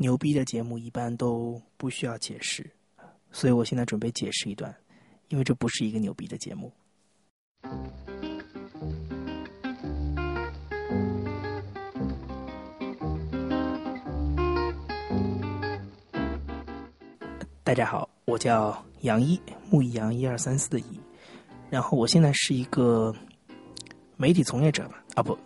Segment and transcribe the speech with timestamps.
[0.00, 2.64] 牛逼的节目一般都不需要解释，
[3.30, 4.74] 所以我现在准备解释一段，
[5.28, 6.72] 因为这不是一个牛逼的节目。
[17.62, 19.38] 大家好，我叫杨一，
[19.68, 20.98] 木易杨一二三四的一，
[21.68, 23.14] 然后我现在是一个
[24.16, 25.38] 媒体从业者吧，啊不，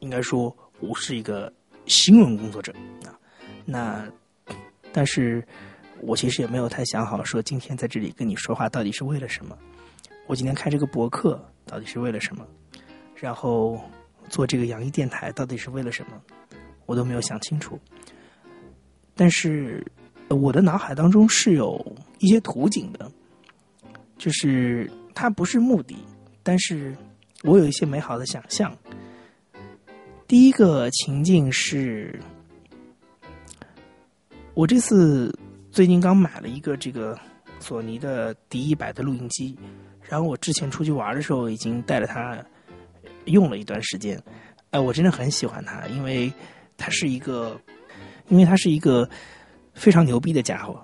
[0.00, 1.52] 应该说我是一个
[1.84, 2.72] 新闻工作者
[3.04, 3.20] 啊。
[3.64, 4.04] 那
[4.92, 5.46] 但是
[6.00, 9.56] 我其实也没有太想好，说今天在这里跟你说话到底是为了什么。
[10.26, 12.46] 我今天开这个博客到底是为了什么？
[13.14, 13.80] 然后
[14.28, 16.20] 做这个杨一电台到底是为了什么？
[16.86, 17.78] 我都没有想清楚。
[19.14, 19.84] 但是。
[20.28, 23.12] 我的脑海当中是有一些图景的，
[24.16, 25.94] 就是它不是目的，
[26.42, 26.96] 但是
[27.42, 28.74] 我有一些美好的想象。
[30.26, 32.18] 第一个情境是，
[34.54, 35.36] 我这次
[35.70, 37.18] 最近刚买了一个这个
[37.58, 39.58] 索尼的 D 一百的录音机，
[40.02, 42.38] 然后我之前出去玩的时候已经带着它
[43.24, 44.22] 用了一段时间，
[44.70, 46.32] 哎，我真的很喜欢它，因为
[46.76, 47.58] 它是一个，
[48.28, 49.08] 因为它是一个。
[49.74, 50.78] 非常牛逼的家伙，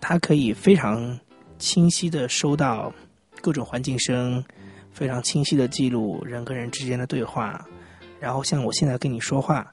[0.00, 1.16] 它可以非常
[1.56, 2.92] 清晰的收到
[3.40, 4.44] 各种环境声，
[4.90, 7.64] 非常清晰的记录人跟人之间的对话。
[8.18, 9.72] 然后像我现在跟你说话，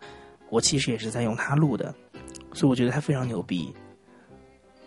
[0.52, 1.92] 我其实也是在用它录的，
[2.54, 3.74] 所以我觉得它非常牛逼。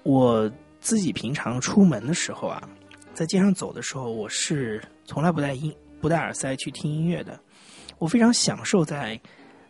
[0.03, 2.69] 我自己平常出门的时候啊，
[3.15, 7.39] 在街上走的时候，我是从来不带音、不带耳塞去听音乐的。
[7.99, 9.21] 我非常享受在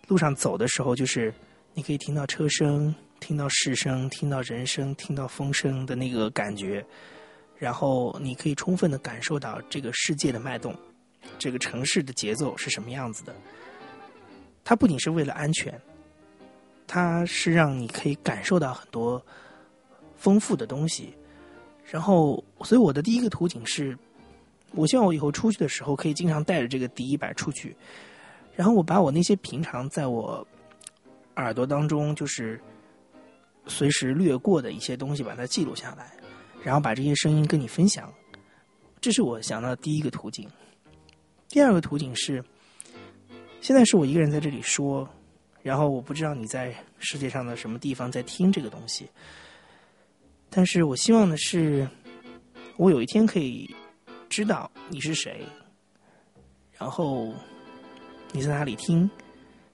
[0.08, 1.32] 路上走的时候，就是
[1.74, 2.94] 你可以听到车声。
[3.20, 6.84] 听到市声，听到人声，听到风声的那个感觉，
[7.56, 10.76] 然后你可以充分的感受到这个世界的脉动，
[11.38, 13.32] 这个城市的节奏是什么样子的。
[14.64, 15.80] 它不仅是为了安全，
[16.92, 19.24] 它是让你可以感受到很多
[20.14, 21.14] 丰富的东西。
[21.90, 23.96] 然后，所以我的第一个图景是，
[24.72, 27.74] 我希望我以后出去的时候可以经常带着这个 D 一百出去，
[28.54, 30.46] 然后我把我那些平常在我
[31.36, 32.60] 耳朵当中就是。
[33.68, 36.12] 随时掠过的一些东西，把它记录下来，
[36.64, 38.12] 然后把这些声音跟你分享。
[39.00, 40.48] 这是我想到的第一个途径。
[41.48, 42.44] 第二个途径是，
[43.60, 45.08] 现在是我一个人在这里说，
[45.62, 49.08] 然后我不知道你在世界上的什么地方在听这个东西。
[50.50, 51.88] 但是我希望的是，
[52.76, 53.74] 我有一天可以
[54.28, 55.46] 知道你是谁，
[56.78, 57.32] 然后
[58.32, 59.08] 你在哪里听，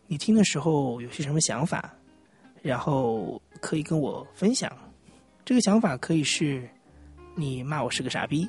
[0.07, 1.93] 你听的时候有些什么想法，
[2.63, 3.41] 然后。
[3.61, 4.73] 可以跟我分享，
[5.45, 6.71] 这个想法可以是
[7.35, 8.49] 你骂我是个傻逼，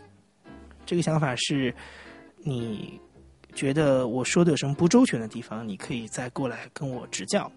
[0.86, 1.74] 这个想法是
[2.38, 3.02] 你
[3.60, 7.52] 觉得我说的有什么不周全的地方，你可以再过来跟我指教。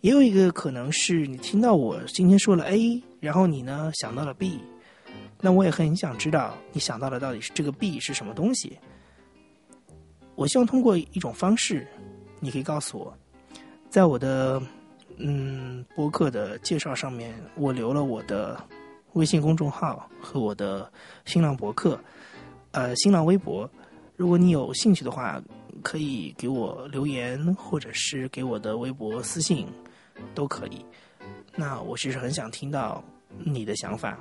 [0.00, 4.60] 也有一个可能是你听到我今天说了 A，然后你呢想到了 B，
[5.40, 8.78] 那我也很想知道你想到的到底是这个 B 是什么东西。
[10.36, 11.84] 我希望通过一种方式，
[12.38, 13.12] 你可以告诉我，
[13.90, 14.62] 在我的。
[15.18, 18.62] 嗯，博客的介绍上面，我留了我的
[19.14, 20.92] 微信公众号和我的
[21.24, 21.98] 新浪博客，
[22.72, 23.66] 呃，新浪微博。
[24.16, 25.42] 如果你有兴趣的话，
[25.82, 29.66] 可以给我留言，或者是给我的微博私信，
[30.34, 30.84] 都可以。
[31.54, 33.02] 那我其实很想听到
[33.38, 34.18] 你的想法。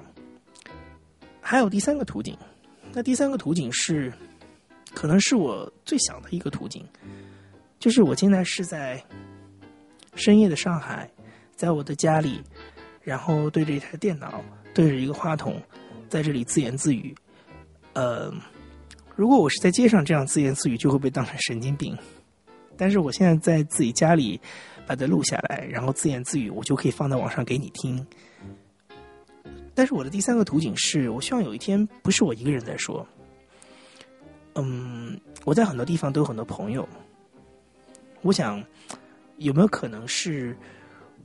[1.42, 2.38] 还有第三个途径，
[2.92, 4.12] 那第三个途径是，
[4.94, 6.86] 可能是我最想的一个途径，
[7.80, 9.04] 就是我现在是在。
[10.18, 11.12] 深夜的上海，
[11.58, 12.42] 在我的家里，
[13.02, 14.42] 然后对着一台电脑，
[14.74, 15.62] 对着一个话筒，
[16.08, 17.14] 在这里自言自语。
[17.92, 18.34] 呃，
[19.16, 21.98] 如果我是在街上这样自言自语，就会被当成神经病。
[22.78, 24.40] 但是我现在在自己家里
[24.86, 28.06] 把它录下来，然后自言自语，我就可以放在网上给你听。
[29.74, 33.06] 但是我的第三个图景是，我希望有一天不是我一个人在说。
[34.56, 36.88] 嗯，我在很多地方都有很多朋友，
[38.22, 38.64] 我想。
[39.38, 40.56] 有没有可能是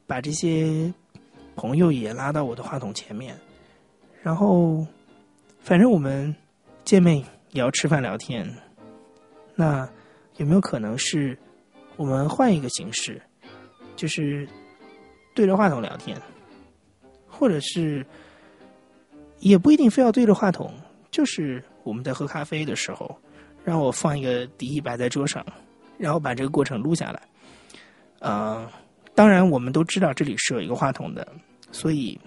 [0.04, 0.92] 把这些
[1.54, 3.38] 朋友也拉到我的话筒前面，
[4.20, 4.84] 然后
[5.60, 6.34] 反正我们
[6.84, 8.48] 见面也要吃饭聊天，
[9.54, 9.88] 那
[10.36, 11.36] 有没有可能是
[11.96, 13.20] 我们换一个形式，
[13.96, 14.48] 就是
[15.34, 16.16] 对着话筒聊天，
[17.28, 18.04] 或者是
[19.38, 20.72] 也不一定非要对着话筒，
[21.10, 23.18] 就是我们在喝咖啡的时候，
[23.64, 25.44] 让我放一个笛一摆在桌上，
[25.98, 27.20] 然后把这个过程录下来。
[28.20, 28.70] 呃，
[29.14, 31.26] 当然，我们都知道这里是有一个话筒的，
[31.72, 32.18] 所以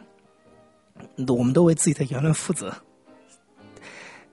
[1.28, 2.74] 我们都为自己的言论负责。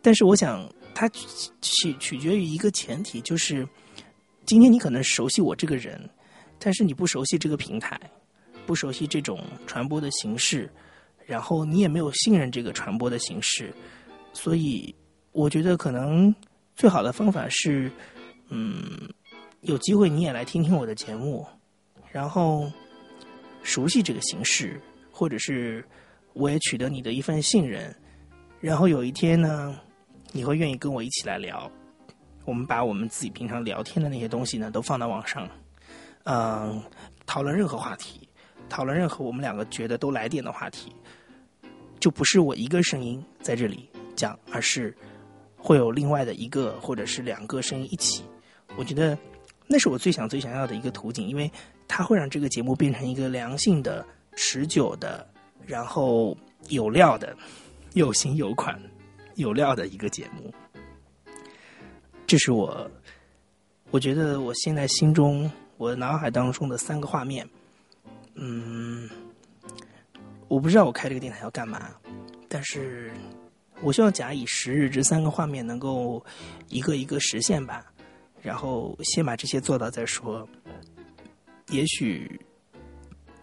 [0.03, 0.67] 但是，我想
[1.01, 1.09] 它
[1.63, 3.67] 取取决于一个前提，就是
[4.45, 5.99] 今天你可能熟悉我这个人，
[6.59, 7.99] 但是你不熟悉这个平台，
[8.67, 10.71] 不熟悉这种传播的形式，
[11.25, 13.73] 然后你也没有信任这个传播的形式，
[14.35, 14.95] 所以
[15.33, 16.35] 我觉得可能
[16.77, 17.91] 最好的方法是，
[18.51, 19.09] 嗯，
[19.63, 21.47] 有机会你也来听听我的节目，
[22.13, 22.71] 然后
[23.63, 24.79] 熟悉这个形式，
[25.11, 25.83] 或者是
[26.35, 27.97] 我也取得你的一份信任，
[28.61, 29.81] 然后有一天呢，
[30.33, 31.71] 你会愿意跟我一起来聊。
[32.45, 35.49] 我们把我们自己平常聊天的那些东西呢，都放到网上，
[36.25, 36.83] 嗯，
[37.27, 38.27] 讨论任何话题，
[38.69, 40.93] 讨论任何我们两个觉得都来电的话题，
[42.01, 44.97] 就不是我一个声音在这里讲，而是
[45.57, 48.25] 会有另外的一个或者是两个声音一起。
[48.77, 49.17] 我觉得
[49.67, 51.49] 那是我最想最想要的一个途径，因为
[51.87, 54.05] 它会让这个节目变成一个良性的、
[54.35, 55.25] 持久的，
[55.67, 56.37] 然后
[56.69, 57.37] 有料的、
[57.93, 58.81] 有型有款、
[59.41, 60.53] 有料的一个节目。
[62.27, 62.89] 这是我，
[63.91, 67.49] 我觉得我现在心中、我脑海当中的三个画面。
[68.35, 69.11] 嗯，
[70.47, 71.91] 我不知道我开这个电台要干嘛，
[72.49, 73.11] 但是
[73.83, 76.25] 我希望假以时日，这三个画面能够
[76.69, 77.85] 一个一个实现吧。
[78.41, 80.49] 然后先把这些做到再说。
[81.71, 82.41] 也许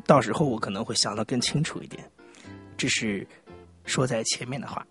[0.06, 2.10] 到时候我可能会想的更清楚一点。
[2.78, 3.28] 这是
[3.86, 4.88] 说在前面的话。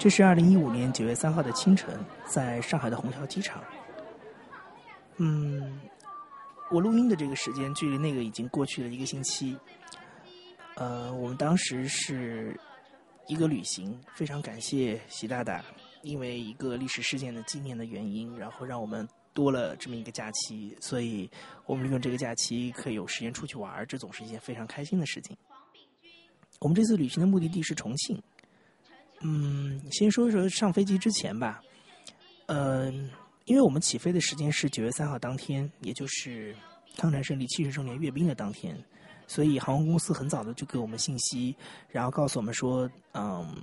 [0.00, 1.94] 这是二零一五年九月三号的清晨，
[2.24, 3.62] 在上海的虹桥机场。
[5.18, 5.78] 嗯，
[6.70, 9.54] 我录音的这个时间距离那个已经过去了一个星期。
[10.76, 12.58] 呃，我们当时是
[13.26, 15.62] 一个旅行，非常感谢习大大，
[16.00, 21.30] 因为一个历史事件的纪念的原因，然后让我们多了这么一个假期，所以
[21.66, 25.36] 我们利用这个假期可以有时间出去玩，这总是一件非常开心的事情。
[26.58, 28.18] 我们这次旅行的目的地是重庆。
[29.20, 31.62] 嗯，先说一说上飞机之前吧。
[32.46, 33.10] 嗯，
[33.44, 36.56] 因为我们起飞的时间是九月三号当天，也就是
[36.96, 38.76] 抗战胜利七十周年阅兵的当天，
[39.26, 41.54] 所以航空公司很早的就给我们信息，
[41.88, 43.54] 然后告诉我们说，嗯，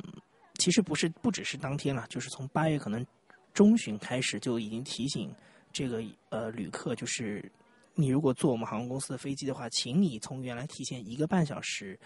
[0.59, 3.05] 其实不是不只是当天了，就是从八月可能
[3.53, 5.33] 中旬开始就已经提醒
[5.73, 7.51] 这个呃旅客，就是
[7.95, 11.99] 你如果坐我们航空公司的飞机的话，请你从原来提前一个半小时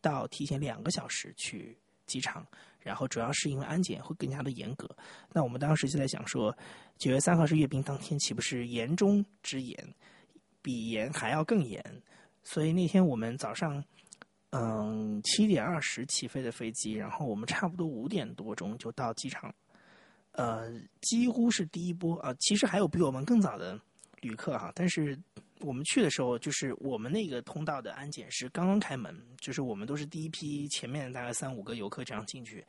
[0.00, 1.76] 到提前两个小时去
[2.06, 2.46] 机场。
[2.82, 4.88] 然后主要是因为安检会更加的严格，
[5.32, 6.56] 那我们当时就在想说，
[6.98, 9.94] 九月三号是阅兵当天，岂不是严中之严，
[10.60, 11.82] 比严还要更严？
[12.42, 13.82] 所以那天我们早上，
[14.50, 19.54] 嗯，七点二十起飞的飞机，然后我们差不多五点多钟就到机场，
[20.32, 23.80] 呃，几乎是第一波啊，其实还有比我们更早的
[24.20, 25.18] 旅客哈，但是。
[25.62, 32.64] 我们去的时候，就是我们那个通道的安检是刚刚开门，就是我们都是第一批，前面大概三五个游客这样进去，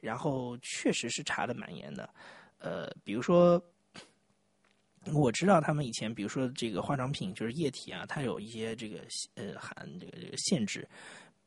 [0.00, 2.08] 然后确实是查的蛮严的。
[2.58, 3.62] 呃，比如说，
[5.12, 9.00] 我知道他们以前，比如说这个化妆品就是液体啊，它有一些这个
[9.34, 10.88] 呃含这个这个限制，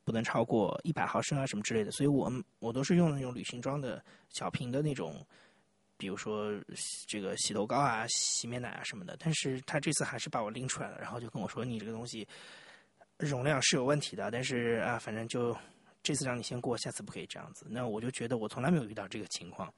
[0.04, 5.26] 不能超过一百毫升啊什么之类的，所以我我都是用那种旅行装的小瓶的那种。
[6.02, 6.52] 比如说
[7.06, 12.28] 这个洗头膏啊、洗面奶啊什么的，但是他这次还是把我拎出来了，然后就跟我说：“你这个东西
[13.20, 15.56] 容量是有问题的，但是啊，反正就
[16.02, 19.72] 这次让你先过，下次不可以这样子。”那我就觉得我从来没有遇到这个情况，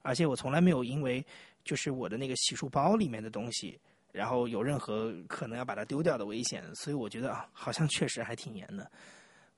[0.00, 1.22] 而且我从来没有因为
[1.64, 3.78] 就是我的那个洗漱包里面的东西，
[4.10, 8.90] 然后有任何可能要把它丢掉的危险，所以我觉得啊，好像确实还挺严的。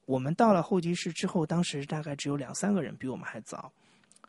[0.06, 3.72] 我们到了候机室之后，当时大概只有两三个人，比我们还早，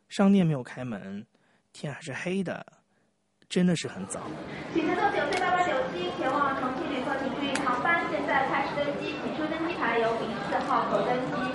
[0.09, 1.25] 商店没有开门。
[1.73, 2.65] 天还是黑的，
[3.49, 4.21] 真的是很早。
[4.73, 11.51] 请乘坐九 C 八八九七前往重庆旅客请注意，航班现在开始登机，请出登机牌，由丙四号口登机。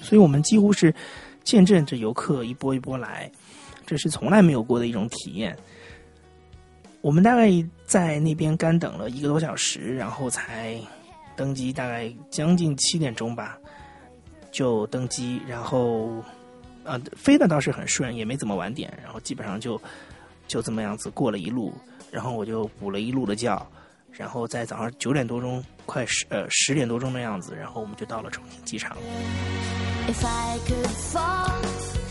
[0.00, 0.94] 所以我们几乎是
[1.42, 3.30] 见证着游客一波一波来，
[3.86, 5.56] 这是从来没有过的一种体验。
[7.02, 7.50] 我们大概
[7.84, 10.80] 在那边干等了一个多小时，然后才
[11.36, 13.58] 登机，大概将近七点钟吧，
[14.52, 15.42] 就登机。
[15.48, 16.22] 然后，
[16.84, 18.96] 呃，飞的倒是很顺，也没怎么晚点。
[19.02, 19.80] 然后基本上就
[20.46, 21.74] 就这么样子过了一路。
[22.12, 23.60] 然后我就补了一路的觉，
[24.12, 28.96] 然后在早上九点多钟，快十呃十点多钟的样子，然后我们就到了重庆机场。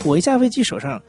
[0.04, 1.00] 我一下飞机，手上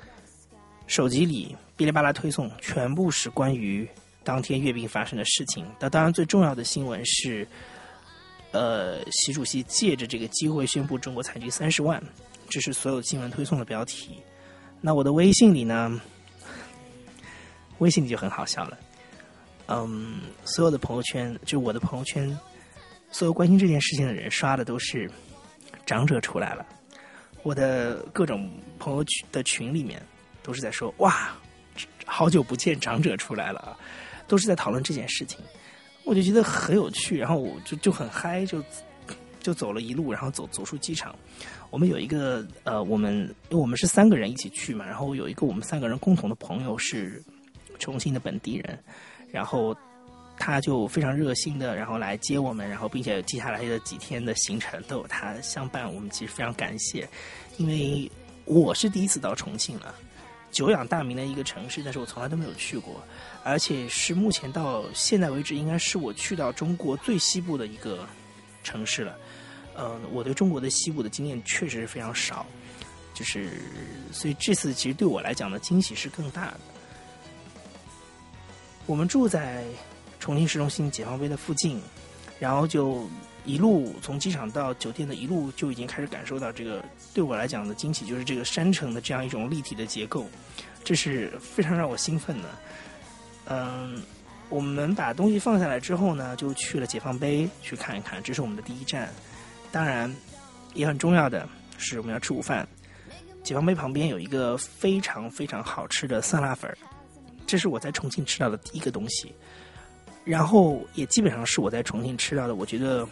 [0.87, 3.87] 手机里哔哩吧啦推送，全部是关于
[4.23, 5.65] 当天阅兵发生的事情。
[5.79, 7.47] 那当然，最重要的新闻是，
[8.51, 12.01] 呃，习主席借着这个机会宣布中国裁军三十万，
[12.49, 14.19] 这是所有新闻推送的标题。
[14.81, 15.99] 那我的微信里呢，
[17.79, 18.77] 微信里就很好笑了。
[19.67, 22.37] 嗯，所有的朋友圈，就我的朋友圈，
[23.09, 25.09] 所有关心这件事情的人刷的都是
[25.85, 26.65] 长者出来了。
[27.43, 30.01] 我的各种朋友群的群里面
[30.43, 31.31] 都是在说哇，
[32.05, 33.77] 好久不见长者出来了啊，
[34.27, 35.39] 都是在讨论这件事情。
[36.03, 38.61] 我就觉得很有趣，然后我就就很嗨，就
[39.39, 41.15] 就走了一路，然后走走出机场。
[41.69, 43.15] 我们有一个呃，我们
[43.49, 47.23] 因为我们是三个人一起去嘛，然后有一个我们三个人共同的朋友是
[47.79, 48.77] 重庆的本地人。
[49.31, 49.75] 然后
[50.37, 55.91] 他就非常热心的，然后来接我们，然后并且接下来的几天的行程都有他相伴。
[55.91, 57.09] 我们其实非常感谢，
[57.57, 58.11] 因为
[58.45, 59.95] 我是第一次到重庆了，
[60.53, 63.03] 久仰大名的一个城市，但是我从来都没有去过，
[63.43, 68.07] 而且是目前到现在为止，应该是我去到中国最西部的一个
[68.63, 69.17] 城市了。
[69.75, 72.45] 嗯，我对中国的西部的经验确实是非常少，
[73.15, 73.59] 就是
[74.11, 76.59] 所以这次其实对我来讲的惊喜是更大的。
[78.85, 79.65] 我们住在
[80.19, 81.81] 重庆市中心解放碑的附近，
[82.39, 83.09] 然后就
[83.45, 86.83] 一路从机场到酒店的一路就已经开始感受到这个
[87.13, 90.25] 对我来讲的惊喜，就是这个山城的这样一种立体的结构，
[90.83, 92.49] 这是非常让我兴奋的。
[93.47, 94.01] 嗯，
[94.49, 99.09] 我们把东西放下来之后呢，就去了解放碑去看一看，这是我们的第一站。
[99.71, 100.13] 当然，
[100.73, 101.47] 也很重要的
[101.77, 102.67] 是我们要吃午饭。
[103.43, 106.77] 解放碑旁边有一个非常非常好吃的酸辣粉儿。
[107.45, 109.33] 这是我在重庆吃到的第一个东西，
[110.23, 113.05] 然后也基本上是我在重庆吃到的，我觉得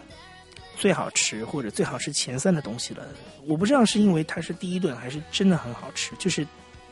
[0.81, 3.07] 最好吃或者最好吃前三的东西了。
[3.45, 6.45] 我不知道是因为它是第一顿，还是真的很好吃，就是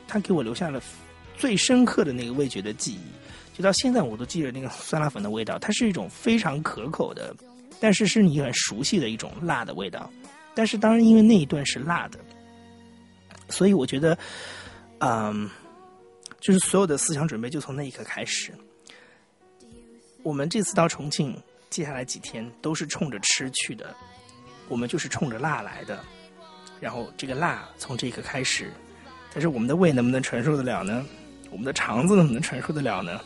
[0.07, 0.79] 它给我留下了
[1.35, 5.57] 最深刻的那个味觉的记忆，就到现在我都记得那个酸辣粉的味道。
[5.57, 7.35] 它是一种非常可口的，
[7.79, 10.07] 但是是你很熟悉的一种辣的味道。
[10.53, 12.19] 但是当然，因为那一顿是辣的，
[13.49, 14.15] 所以我觉得，
[14.99, 15.49] 嗯。
[16.41, 18.53] 就是所有的思想准备就从那一刻开始。
[20.23, 21.35] 我们这次到重庆，
[21.69, 23.95] 接下来几天都是冲着吃去的，
[24.67, 26.03] 我们就是冲着辣来的。
[26.79, 28.73] 然后这个辣从这一刻开始，
[29.33, 31.05] 但是我们的胃能不能承受得了呢？
[31.51, 33.21] 我们的肠子能不能承受得了呢？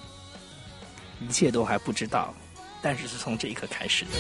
[1.20, 2.34] 一切都还不知道，
[2.82, 4.12] 但是是从这一刻开始的。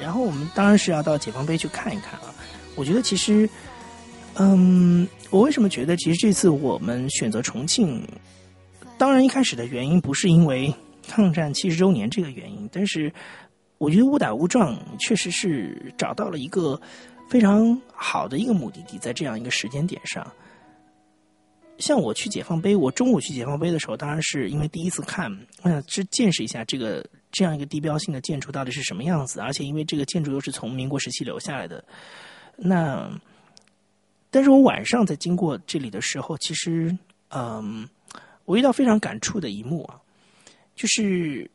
[0.00, 2.34] 然后我们当然是要到解放碑去看一看啊！
[2.74, 3.48] 我觉得其实，
[4.42, 8.02] 嗯，我为什么觉得其实这次我们选择重庆，
[8.96, 10.74] 当然一开始的原因不是因为
[11.06, 13.12] 抗战七十周年这个原因，但是
[13.76, 16.80] 我觉得误打误撞确实是找到了一个
[17.28, 20.26] 非常好的一个目的地，在这样一个时间点上。
[21.76, 25.30] 像我去解放碑，我中午去解放碑的时候，当然是因为第一次看，
[25.60, 27.04] 我想去见识一下这个。
[27.32, 29.38] 这样一个地标性的建筑到底是什么样子？
[29.38, 31.84] 而且因为这个建筑又是从民国时期留下来的，
[32.56, 33.08] 那，
[34.30, 36.96] 但是我晚上在经过这里的时候，其实，
[37.30, 37.88] 嗯，
[38.44, 40.00] 我遇到非常感触的一幕啊，
[40.76, 41.50] 就是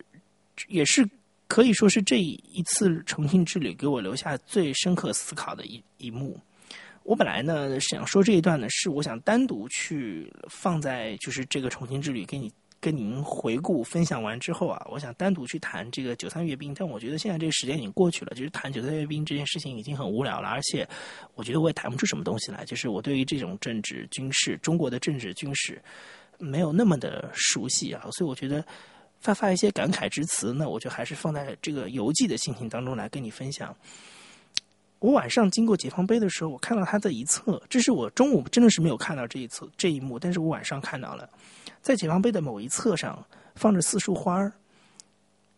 [0.68, 1.08] 也是
[1.48, 6.40] 可以说是这一次重庆之旅给我留下最深刻思考的一一幕。
[7.04, 12.52] 我本来呢想说这一段呢，是我想单独去放在就是这个重庆之旅给你。
[12.86, 20.88] 跟您回顾分享完之后啊，我想单独去谈这个九三阅兵，但我觉得现在这个时间已经过去了，就是谈九三阅兵这件事情已经很无聊了，而且
[21.34, 25.82] 我觉得我也谈不出什么东西来，就是我对于这种政治军事、中国的政治军事
[26.38, 28.64] 没有那么的熟悉啊，所以我觉得
[29.20, 33.76] 发发一些感慨之词，那我就还是放在这个游记的心情当中来跟你分享。
[35.00, 41.28] 我晚上经过解放碑的时候，我看到它的一侧，这是我中午真的是没有看到这一侧这一幕，但是我晚上看到了。
[41.86, 43.24] 在解放碑的某一侧上
[43.54, 44.52] 放着四束花儿，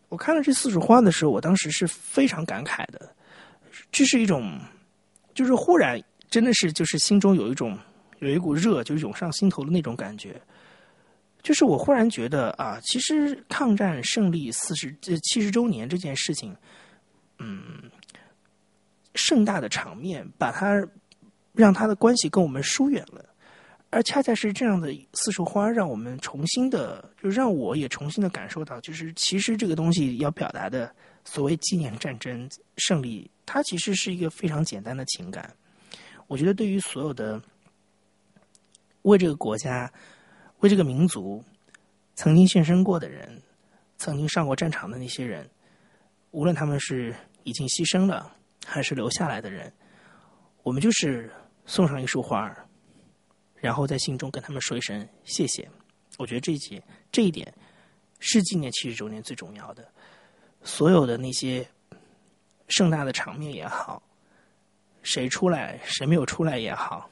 [0.09, 3.15] 我看了这四束花的时候，我当时是非常感慨的。
[3.93, 4.59] 这是一种，
[5.33, 5.97] 就是忽然
[6.29, 7.79] 真的是就是心中有一种
[8.19, 10.35] 有一股热就涌上心头的那种感觉。
[11.41, 16.53] 就是我忽然觉得啊，其实抗战胜利四十这七十周年这件事情，
[17.39, 17.89] 嗯，
[19.15, 20.85] 盛大的场面把它
[21.53, 23.23] 让它的关系跟我们疏远了。
[23.89, 35.55] 而恰恰是这样的四束花，让我们重新的，就让我也重新的感受到，就是其实这个东西要表达的所谓纪念战争胜利，它其实是一个非常简单的情感。
[36.27, 37.41] 我觉得对于所有的
[39.03, 39.89] 为这个国家、
[40.59, 41.41] 为这个民族
[42.15, 43.41] 曾经献身过的人，
[43.97, 45.49] 曾经上过战场的那些人，
[46.31, 49.71] 无论他们是已经牺牲了，还是留下来的人，
[50.63, 51.31] 我们就是
[51.65, 52.66] 送上一束花儿，
[53.59, 55.69] 然后在心中跟他们说一声谢谢。
[56.17, 57.53] 我觉得这一节这一点
[58.19, 59.87] 是纪念七十周年最重要的。
[60.63, 61.67] 所有的那些
[62.67, 64.01] 盛大的场面也好，
[65.03, 67.09] 谁出来谁没有出来也好，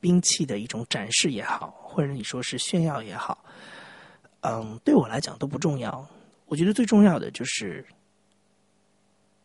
[0.00, 3.44] 兵器的一种展示也好，或者你说是炫耀也好，
[4.42, 6.06] 嗯，对我来讲都不重要。
[6.46, 7.84] 我觉得最重要的就是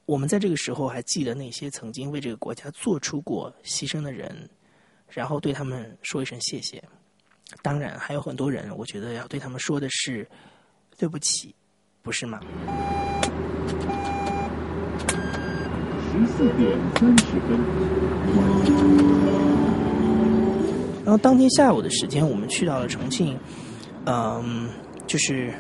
[0.06, 4.50] 我们在这个时候还记得那些曾经为这个国家做出过牺牲的人，
[5.12, 6.84] 然后对他们说一声谢谢。
[7.63, 10.28] 当然，还有很多人，我觉得要对他们说的是
[10.98, 11.56] 对不起，
[12.01, 12.39] 不是吗？
[16.12, 17.60] 十四点三十分。
[21.04, 23.36] 然后当天下午的时间，我们去到了重庆，
[24.06, 24.70] 嗯，
[25.08, 25.51] 就是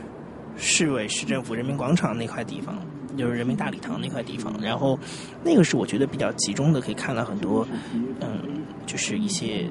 [0.57, 2.77] 市委市政府人民广场那块地方，
[3.17, 4.53] 就是人民大礼堂那块地方。
[4.61, 4.97] 然后
[5.43, 7.67] 那个是我觉得比较集中的，可以看到很多，
[8.21, 9.69] 嗯，就是一些。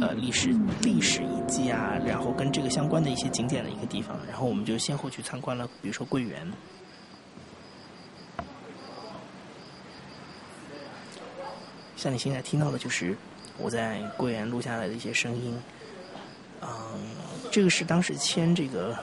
[0.00, 0.50] 呃，历史
[0.82, 6.46] 历史遗迹啊，然后跟这个相关的一些景点的一个地方，然后我们就先后去参观了，比如说桂园。
[11.96, 13.16] 像你现在听到的就是
[13.58, 15.52] 我在桂园录下来的一些声音。
[16.62, 16.68] 嗯，
[17.50, 18.96] 这个是当时签这个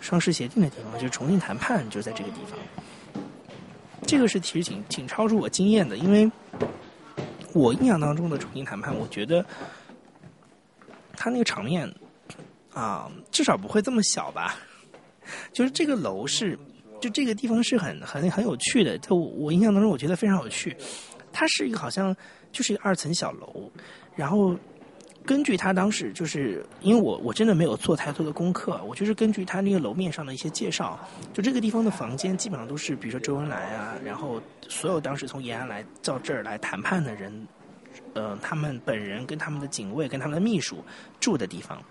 [0.00, 2.58] 双十协定的地方，就是重庆谈判就在这个地方。
[4.12, 6.30] 这个是其实挺挺超出我经验的，因为
[7.54, 9.42] 我印象当中的重庆谈判，我觉得。
[11.16, 11.90] 他那个场面，
[12.74, 14.56] 啊，至少不会这么小吧？
[15.54, 16.58] 就是这个楼是，
[17.00, 18.98] 就这个地方是很很很有趣的。
[18.98, 20.76] 就我印象当中，我觉得非常有趣。
[21.32, 22.14] 它是一个好像
[22.50, 23.70] 就是一个二层小楼，
[24.14, 24.54] 然后
[25.24, 30.98] 根据他当时就是因为我我真的没有做太多的功课，我就是根据他那个楼面上的一些介绍，
[31.32, 37.46] 就这个地方的房间基本上都是比如说周恩来啊，然后所有当时从延安来到这儿来谈判的人。
[38.14, 40.82] 呃，他们本人跟他们的警卫跟他们的秘书
[41.20, 41.82] 住的地方，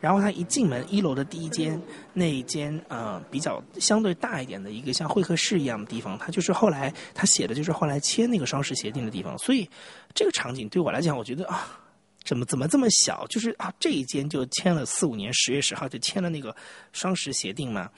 [0.00, 1.80] 然后他一进门一楼的第一间
[2.12, 9.66] 那一间呃比较相对大一点的一个像会客室一样的地方，他就是后来他写的就是后来签那个双十协定的地方，所以
[10.14, 11.78] 这个场景对我来讲，我觉得啊，
[12.26, 13.26] 怎么怎么这么小？
[13.28, 16.54] 就是啊，这一间就签了四五年十月十号就签了那个
[16.92, 17.90] 双十协定嘛，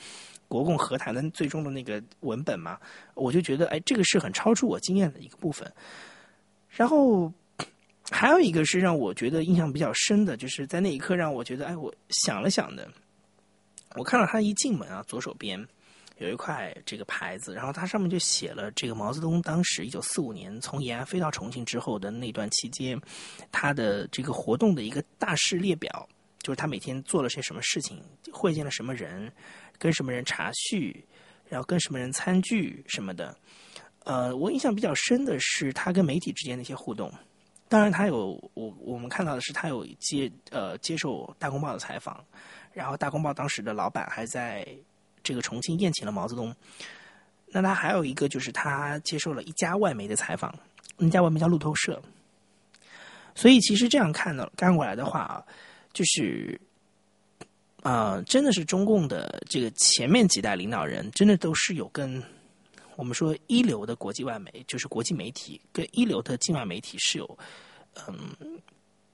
[0.46, 2.78] 国共和谈的最终的那个文本嘛，
[3.14, 5.72] 我就觉得哎，这个是很超出我经验的一个部分，
[6.68, 7.32] 然后。
[8.10, 12.88] 还有一个是让我觉得印象比较深的，就是在那一刻让我觉得，哎，我想了想的，
[13.96, 15.62] 我看到他一进门啊，左手边
[16.18, 23.00] 有一块这个牌子，然后它上面就写了这个毛泽东当时一九四五年从延安飞到重庆之后的那段期间，
[23.52, 26.08] 他的这个活动的一个大事列表，
[26.40, 28.02] 就是他每天做了些什么事情，
[28.32, 29.32] 会见了什么人，
[29.78, 31.06] 跟什么人茶叙，
[31.48, 33.36] 然后跟什么人餐具什么的。
[34.04, 37.12] 呃，我印象比较深的是他跟媒体之间的一些互动。
[37.68, 42.24] 当然，他有我我们看到的是，他有接呃接受《大公报》的采访，
[42.72, 44.66] 然后《大公报》当时的老板还在
[45.28, 46.54] 这个重庆宴请了毛泽东。
[47.48, 50.54] 那他还有一个就是他接受了一家外媒的采访，
[50.96, 52.02] 那家外媒叫路透社。
[53.34, 55.44] 所以其实这样看呢，看过来的话啊，
[55.92, 56.58] 就是
[57.82, 62.22] 啊，真的是中共的这个前面几代领导人，真的都是有跟。
[62.96, 67.38] 我们说一流的国际外媒，就是国际媒体跟一流的境外媒体是有
[68.08, 68.34] 嗯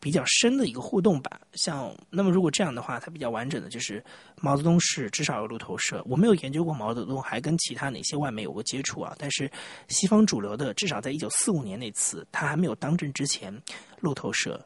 [0.04, 1.40] 比较深的一个互动吧。
[1.54, 4.04] 像那么如果这样的话，它比较完整的就是
[4.38, 6.02] 毛泽东是至少有路透社。
[6.04, 9.16] 我没有研究过毛泽东还跟其他哪些外媒有过接触啊。
[9.18, 9.50] 但是
[9.88, 13.58] 西方主流的至少在一九四五年那次他还没有当政之前，
[14.00, 14.62] 路透社。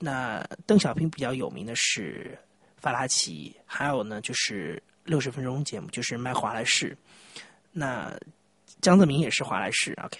[0.00, 2.36] 那邓小平比较有名的是
[2.78, 6.98] 法拉奇，还有呢就是六十分钟节目，就是卖华莱士。
[7.70, 8.12] 那
[8.80, 10.18] 江泽民也是华莱士，OK。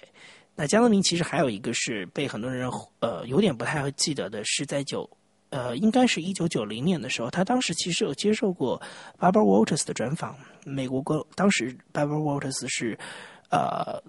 [0.55, 5.09] 那江泽民其实还有一个是被很多人呃有点不太会记得的，是在九
[5.49, 8.81] 呃应该是一九九零年的时候，他当时其实有接受过
[9.19, 10.35] Barbara Walters 的专访。
[10.63, 12.97] 美国国当时 Barbara Walters 是
[13.49, 14.01] 呃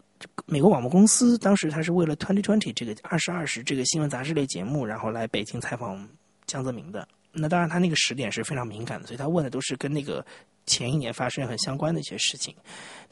[0.47, 6.09] 美国广播公司，当时他是为了 Twenty Twenty 这个二十二时这个新闻杂志类节目，然后来北京采访
[6.47, 7.09] 江泽民的。
[7.33, 10.25] 那当然他那个时点是非常敏感的，所以他问的都是跟那个。
[10.69, 12.53] 前一年发生很相关的一些事情，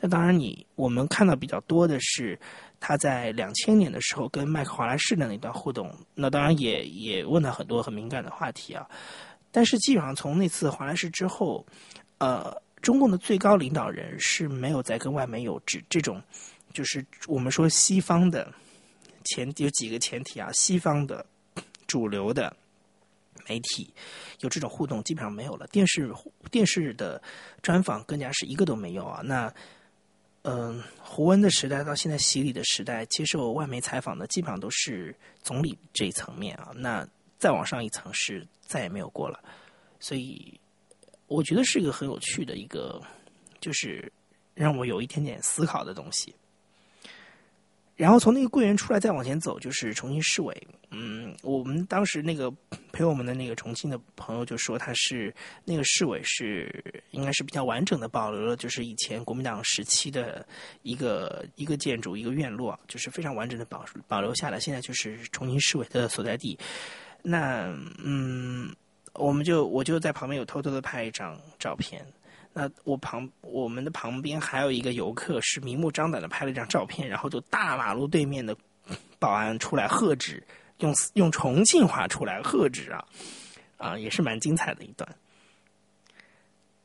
[0.00, 2.36] 那当然你我们看到比较多的是
[2.86, 8.86] 他在两千年的时候跟麦克华莱士的那段互动，那当然也也问了很多很敏感的话题啊。
[9.50, 11.64] 但是基本上从那次华莱士之后，
[12.18, 16.22] 呃，中共的最高领导人是没有再跟外媒有这这种，
[16.74, 18.52] 就是我们说西方的
[19.24, 21.24] 前有几个前提啊，西方的
[21.86, 22.54] 主流的
[23.48, 23.90] 媒体
[24.40, 25.66] 有这种互动，基本上没有了。
[25.68, 26.12] 电视
[26.50, 27.22] 电视的
[27.62, 29.22] 专访更加是一个都没有啊。
[29.24, 29.50] 那
[30.46, 36.70] 嗯，胡温的时代到现在洗礼的时代，接受外媒采访的基本上都是总理这一层面啊。
[36.76, 37.06] 那
[37.38, 39.42] 再往上一层是再也没有过了。
[39.98, 40.60] 所以
[41.28, 43.00] 我觉得是一个很有趣的一个，
[43.58, 44.12] 就是
[44.54, 46.34] 让我有一点点思考的东西。
[47.96, 50.66] 然后从那个桂园出来，再往前走就是重庆市委。
[50.90, 52.52] 嗯，我们当时那个
[52.92, 60.46] 陪我们的那个重庆的朋友就说，他是那个市委是应该是比较完整的保留了，就是以前国民党时期的
[60.82, 64.58] 一个一个建筑一个院落，就是非常完整的保保留下来。
[64.58, 66.58] 现在就是重庆市委的所在地。
[67.22, 68.74] 那嗯，
[69.14, 72.04] 我们就我就在旁边有偷偷的拍一张照片。
[72.56, 78.56] 那我旁我们的旁边还有一个游客，是明目张胆的拍了一张照片，然后就大马路对面的
[79.18, 80.40] 保安出来喝止，
[80.78, 83.04] 用用重庆话出来喝止啊，
[83.76, 85.08] 啊也是蛮精彩的一段。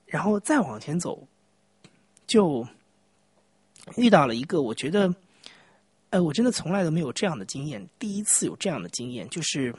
[0.07, 1.27] 然后再往前走，
[2.25, 2.67] 就
[3.95, 5.13] 遇到了一个我觉得，
[6.09, 9.71] 哎，我真的从来都没有这样的经验，第一次有这样的经验，就是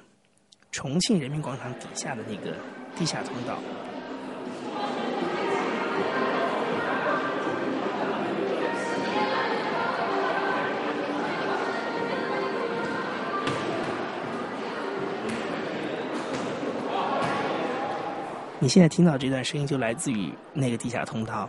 [0.71, 2.57] 重庆人民广场底下的那个
[2.95, 3.59] 地下通道。
[18.63, 21.49] 你现在听到这段声音，就来自于那个地下通道。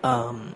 [0.00, 0.48] 嗯，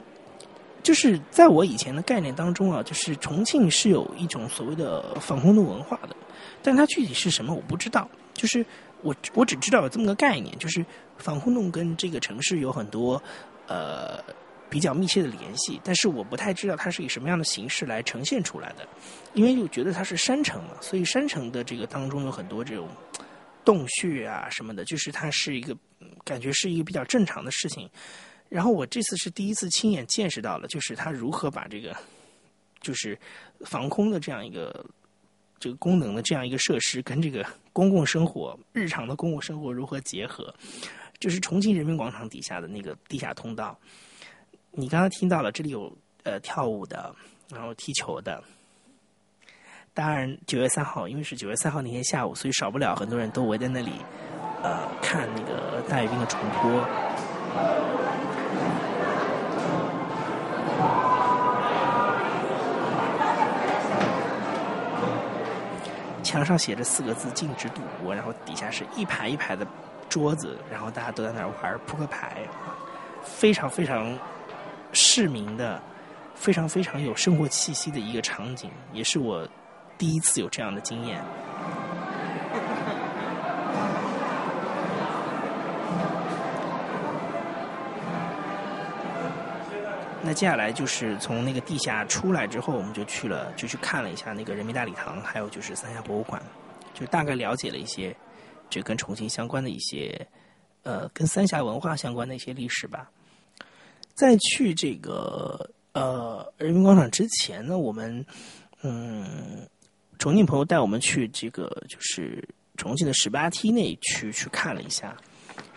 [0.82, 6.16] 就是在我以前的概念当中啊，就是重庆是有一种所谓的防空洞文化的，
[6.62, 8.08] 但它具体是什么我不知道。
[8.32, 8.64] 就是
[9.02, 10.84] 我我只知道有这么个概念，就是
[11.18, 13.22] 防空洞跟这个城市有很多
[13.66, 14.18] 呃
[14.70, 18.88] 比较密切的联系，但是我不太知道它是以什么样的形式来呈现出来的，
[19.34, 22.88] 因为我觉得它是山城嘛，所以山城的这个当中有很多这种。
[23.68, 25.76] 洞穴啊什么的，就是它是一个
[26.24, 27.86] 感觉是一个比较正常的事情。
[28.48, 31.94] 然后我这次是第一次亲眼见识到了，就是他如何把这个
[32.80, 33.18] 就是
[33.66, 34.82] 防空的这样一个
[35.60, 40.50] 这个功能的这样一个设施，跟这个公共生活日常的公共生活如何结合。
[41.20, 43.78] 就是重庆人民广场底下的那个地下通道，
[44.70, 47.14] 你刚刚听到了，这里有呃跳舞的，
[47.50, 48.42] 然后踢球的。
[49.98, 53.94] 当然，九月三号，因为是九月三号那天下午，所以少不了很多人都围在那里，
[54.62, 56.84] 呃，看那个大阅兵的重播。
[66.22, 69.66] 墙上写着四个字“禁止赌博”，然后底下是一排一排的
[70.08, 72.42] 桌子，然后大家都在那儿玩扑克牌，
[73.24, 74.16] 非常非常
[74.92, 75.82] 市民的、
[76.36, 79.44] 非常非常有生活气息的一个场景，也是我。
[79.98, 81.20] 第一次有这样的经验。
[90.20, 96.42] 那接下来就是从那个地下出来之后，我们就去了，就去看了一下那个人民大礼堂，还有就是三峡博物馆，
[96.92, 98.14] 就大概了解了一些，
[98.68, 100.26] 这跟重庆相关的一些，
[100.82, 103.10] 呃，跟三峡文化相关的一些历史吧。
[104.14, 108.24] 在去这个呃人民广场之前呢，我们
[108.82, 109.66] 嗯。
[110.18, 112.42] 重庆朋友带我们去这个就是
[112.76, 115.16] 重庆的十八梯那区去看了一下，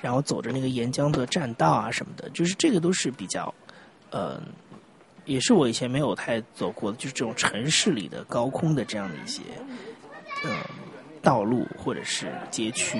[0.01, 3.53] 然后走着那个沿江的栈道啊什么的，就是这个都是比较，
[4.09, 4.41] 呃，
[5.25, 9.41] 也是我以前没有太走过的，就是这种城市里的高空的这样的一些，
[10.43, 10.57] 嗯，
[11.21, 12.99] 道路或者是街区。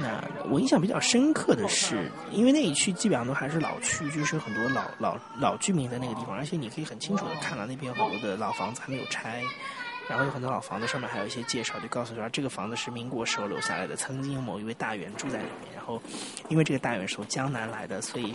[0.00, 9.42] 那我印象比较深刻的是，因为那一区基本上都还是老区，就是很多老老老居民在那个地方，而且你可以很清楚的看到那边很多的老房子还没有拆。
[10.08, 15.74] 然后有很多老房子，上面还有一些介绍，就告诉说这个房子是民国时候留下来的，曾经有某一位大员住在里面。
[15.74, 16.00] 然后，
[16.48, 18.34] 因为这个大员是从江南来的，所以，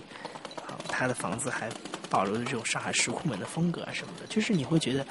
[0.87, 1.67] 他的房子还
[2.11, 4.27] 保留着这种上海石库门的风格啊什么的。
[4.27, 5.03] 就是你会觉得，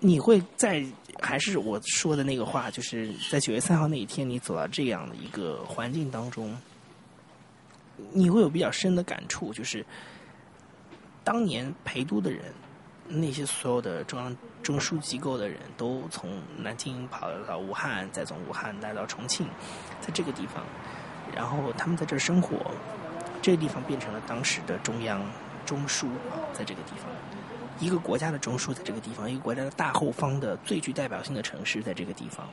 [0.00, 0.84] 你会在
[1.18, 6.54] 还是我说的那个话，就是在九月三号那一天，你走到这样的一个环境当中，
[8.12, 9.82] 你会有比较深的感触，就是
[11.24, 12.52] 当年陪都的人。
[13.08, 19.46] 那些所有的中央中枢机构的人都从南京跑到武汉，再从武汉来到重庆，
[20.00, 20.64] 在这个地方，
[21.34, 22.70] 然后他们在这儿生活，
[23.42, 25.20] 这个地方变成了当时的中央
[25.66, 27.10] 中枢啊，在这个地方，
[27.80, 32.48] 一个国家的中枢在这个地方，一个国家的大后方的最具代表性的城市在这个地方，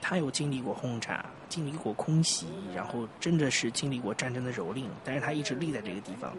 [0.00, 6.32] 他有经历过轰炸，经历过空袭，然后真的是经历过战争的蹂躏，但是他一直立在这个地方。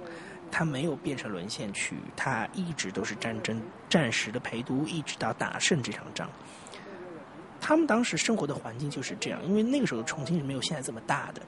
[0.55, 6.29] 它没有变成沦陷区，它一直都是战争战时的陪都，一直到打胜这场仗。
[7.59, 11.41] 他们当时生活的环境就是这样，因为那个时候的重庆是没有现在这么大的，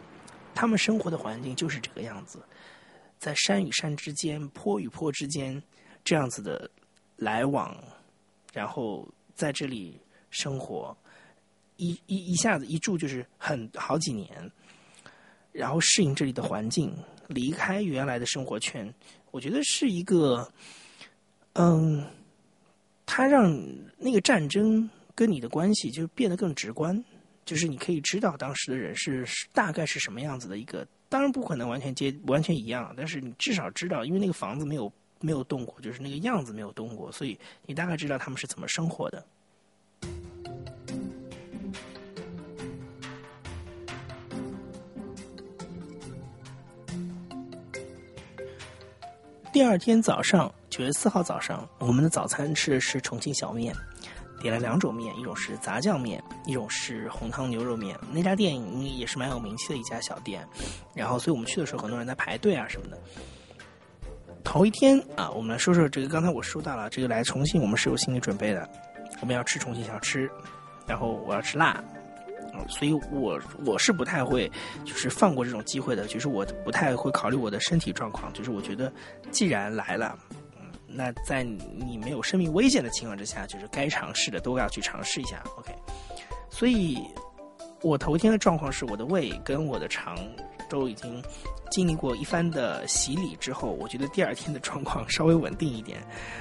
[0.56, 2.44] 他们生活的环境就是这个样子，
[3.20, 5.62] 在山与山之间、坡与坡之间
[6.04, 6.68] 这样子的
[7.16, 7.78] 来往，
[8.54, 10.98] 然后在这里生活，
[11.78, 14.52] 一一一下子一住就是很好几年，
[15.52, 16.92] 然后适应这里的环境，
[17.28, 18.94] 离开原来的生活圈，
[19.32, 20.52] 我觉得是一个，
[21.54, 22.06] 嗯，
[23.06, 23.56] 它让
[23.98, 24.90] 那个战争。
[25.18, 27.02] 跟你的关系就变得更直观，
[27.46, 39.26] 就是你可以知道当时的人是大概是什么样子的一个，当然不可能完全接完全一样，但是你至少知道，因为那个房子没有没有动过，就是那个样子没有动过，所以你大概知道他们是怎么生活的。
[49.56, 53.74] 第二天早上，九月四号早上，我们的早餐吃的是重庆小面。
[54.42, 57.98] 点了两种面，一种是杂酱面，一种是红汤牛肉面。
[58.12, 60.46] 那家店也是蛮有名气的一家小店，
[60.94, 62.98] 然后所以我们去的时候，很多人在排队啊什么的。
[64.44, 66.10] 头一天啊，我们来说说这个。
[66.10, 68.70] 刚才我说到了，这个来重庆我们是有心理准备的，
[69.22, 70.30] 我们要吃重庆小吃，
[70.86, 71.82] 然后我要吃辣，
[72.68, 74.52] 所以我我是不太会
[74.84, 78.92] 就是放过这种机会的，就是我不太会考虑我的身体状况，就是我觉得
[79.32, 80.18] 既然来了。
[80.98, 85.76] 那在你没有生命危险的情况之下，就是该尝试的都要去尝试一下，OK。
[86.50, 87.04] 所以，
[87.82, 90.18] 我头天的状况是我的胃跟我的肠
[90.70, 91.22] 都已经
[91.70, 96.00] 经历过一番的洗礼之后，我觉得第二天的状况稍微稳定一点，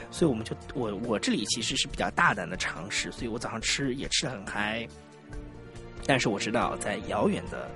[0.09, 4.87] 所以我们就我我这里其实是比较大胆的尝试，所以我早上吃也吃的很嗨。
[6.07, 7.69] 但是我知道，在遥远的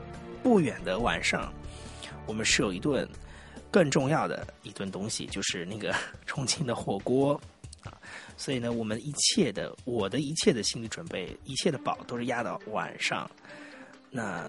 [0.43, 1.53] 不远的晚上，
[2.27, 3.09] 我们是有一顿。
[3.71, 7.38] 更重要的一顿东西就是那个 重庆的火锅
[7.85, 7.93] 啊，
[8.35, 13.31] 所以呢，我们一切的我的一切的心理准备，一切的宝都是压到晚上，
[14.11, 14.49] 那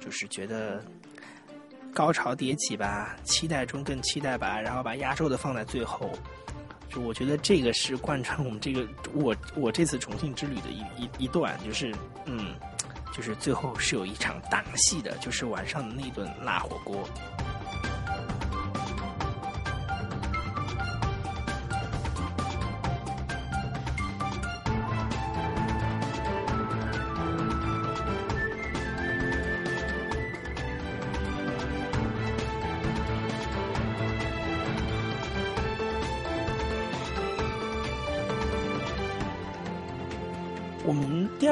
[0.00, 0.82] 就是觉得
[1.94, 6.10] 高潮迭起吧，期待中更期待吧，然后把压轴的放在最后，
[6.90, 11.94] 就我觉得这个是贯穿我们这个我我这次重庆之旅的一一一段，就是
[12.26, 12.54] 嗯，
[13.16, 17.08] 就是最后是有一场大戏的，就是晚上的那顿辣火锅。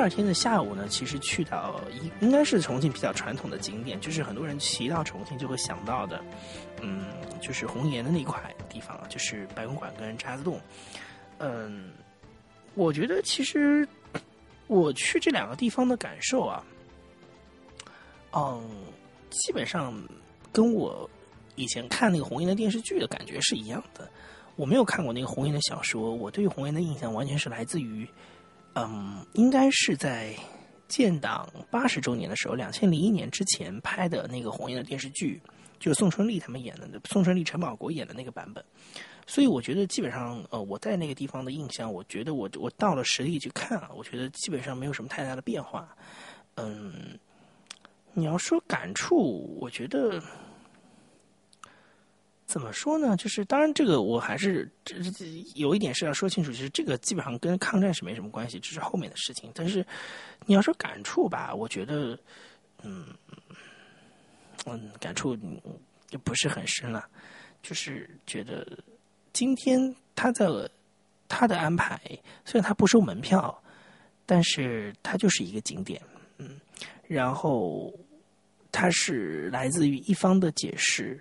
[0.09, 6.25] 二天的下午呢，其实去到应应该是重庆比较传统的景点，就是很多人提到重庆就会想到的，
[6.81, 7.05] 嗯，
[7.43, 10.59] 就是红岩的那块地方，就是白公馆跟渣滓洞。
[11.41, 11.91] 嗯，
[12.73, 13.87] 我觉得其实
[14.67, 16.65] 我去这两个地方的感受啊，
[18.33, 18.67] 嗯，
[19.29, 19.93] 基本上
[20.51, 21.07] 跟我
[21.55, 24.09] 以前看那个红岩的电视剧的感觉是一样的。
[24.57, 28.09] 我没有看过那个红岩的小说，我对于红岩的印象完全是来自于。
[28.75, 30.35] 嗯，应该是在
[30.87, 35.41] 建党八十周年的时候，两千零一年之前拍的那个红岩的电视剧，
[35.81, 38.65] 就是宋春丽他们演的，宋春丽、陈宝国演的那个版本。
[39.27, 45.89] 所以我觉得基本上，呃，我在那个地方的印象，我觉得我我到了实地去看啊，我觉得基本上没有什么太大的变化。
[46.55, 47.19] 嗯，
[48.15, 50.23] 你要说感触，我觉得。
[52.49, 53.15] 怎么说呢？
[53.15, 59.53] 就是当然，这个我还是这这有一点是要说清楚，就是这个基本上跟抗战是没什么关系，这是后面的事情。
[59.55, 59.87] 但是
[60.47, 62.19] 你要说感触吧，我觉得，
[62.83, 63.09] 嗯
[64.65, 65.37] 嗯，感触
[66.07, 67.07] 就不是很深了。
[67.63, 68.67] 就是觉得
[69.35, 70.71] 今天他的
[71.29, 72.01] 他的安排，
[72.47, 73.63] 虽然他不收门票，
[74.25, 76.01] 但是他就是一个景点，
[76.39, 76.59] 嗯，
[77.07, 77.93] 然后
[78.73, 81.21] 它是来自于一方的解释。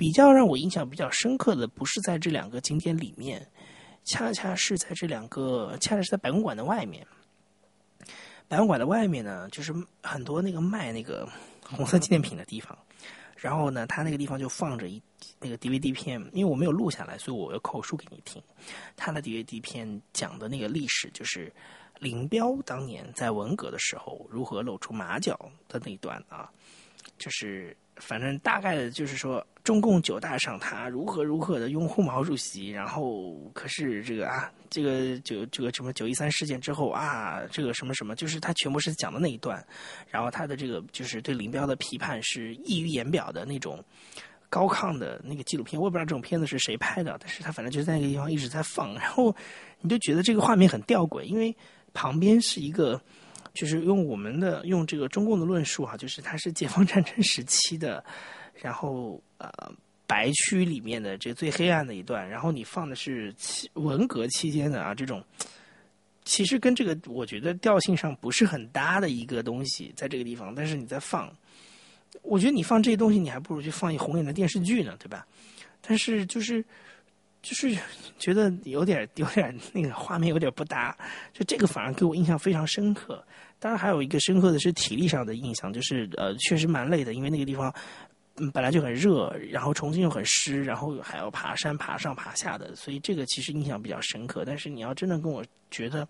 [0.00, 3.46] 比较让我印象比较深刻的，不是在这两个景点里面，
[4.02, 7.06] 恰恰是在这两个，恰恰是在白公馆的外面。
[8.48, 11.28] 白公馆的外面呢，就是很多那个卖那个
[11.62, 12.78] 红色纪念品的地方。
[13.36, 15.02] 然后呢，他那个地方就放着一
[15.38, 18.42] 那个 DVD 片，因为我没有录下来，所以我要口述给你听。
[18.96, 21.52] 他的 DVD 片讲的那个历史，就是
[21.98, 26.50] 林彪当年在文革的时候如何露出马脚的那一段啊，
[27.18, 27.76] 就是。
[28.00, 39.64] 反正大概的就是说，中共九大上他如何如何的拥护毛主席，然后可是这个啊，这个九这个什么九一三事件之后啊，这个什么什么，就是他全部是讲的那一段，
[40.08, 43.84] 然后他的这个就是对林彪的批判是溢于言表的那种
[44.48, 49.34] 高亢的那个纪录片，我也不知道这种片子是谁拍的，但是他反正就在那个地方一直在放，然后
[49.80, 51.54] 你就觉得这个画面很吊诡，因为
[51.92, 53.00] 旁边是一个，
[53.52, 58.04] 就是用我们的用这个中共的论述哈，就是它是解放战争时期的，
[58.54, 59.50] 然后呃
[60.06, 63.34] 白区里面的这最黑暗的一段，然后你放的是
[63.74, 65.24] 文革期间的啊这种，
[66.24, 71.32] 其实跟这个我觉得调性上不是很搭的一个东西，在这个地方，但是你在放，
[72.22, 75.26] 我觉得你放这些东西，你还不如去放一红脸的电视剧呢，对吧？
[75.80, 76.64] 但是就是。
[77.42, 77.74] 就是
[78.18, 80.96] 觉得有点有点那个画面有点不搭，
[81.32, 83.24] 就这个反而给我印象非常深刻。
[83.58, 87.74] 当然还有一个深刻的是体力上的印象，就是呃确实蛮累的，因为那个地方
[88.36, 94.44] 嗯本来就很热，然后重庆又很湿，然后还要爬山爬上爬下的，所以这个其实印象比较深刻。
[94.46, 96.06] 但是你要真的跟我觉得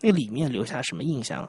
[0.00, 1.48] 那里面留下什么印象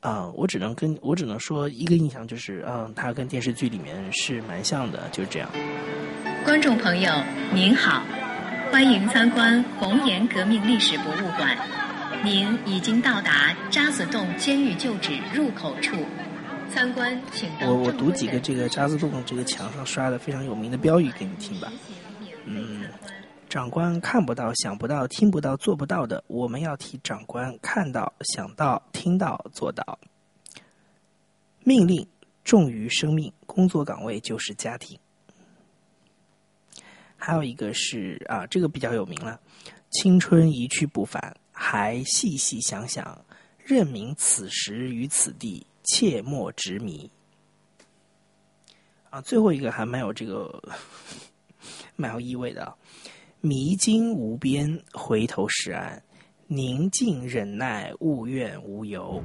[0.00, 5.50] 啊，我只能跟我只能说一个印象就是嗯，它跟电视剧里面是蛮像的，就是这样。
[6.44, 7.10] 观众朋友
[7.54, 8.02] 您好。
[8.70, 11.58] 欢迎参观红岩革命历史博物馆。
[12.24, 15.96] 您已经到达渣滓洞监狱旧址入口处。
[16.72, 21.70] 参观，请我我读几个这个渣滓洞这个墙上刷的非常有名的标语给你听吧。
[22.44, 22.84] 嗯，
[23.48, 29.98] 长官看不到、想不到、听不到、做不到的，我们要替长官看到、想到、听到、做到。
[31.64, 32.06] 命令
[32.44, 34.96] 重于生命，工作岗位就是家庭。
[37.22, 39.38] 还有一个是啊，这个比较有名了。
[39.90, 43.22] 青春一去不返，还细细想想，
[43.62, 47.10] 认明此时与此地，切莫执迷。
[49.10, 50.62] 啊，最后一个还蛮有这个
[51.94, 52.74] 蛮有意味的。
[53.42, 56.02] 迷津无边，回头是岸，
[56.46, 59.22] 宁静忍耐，勿怨无尤。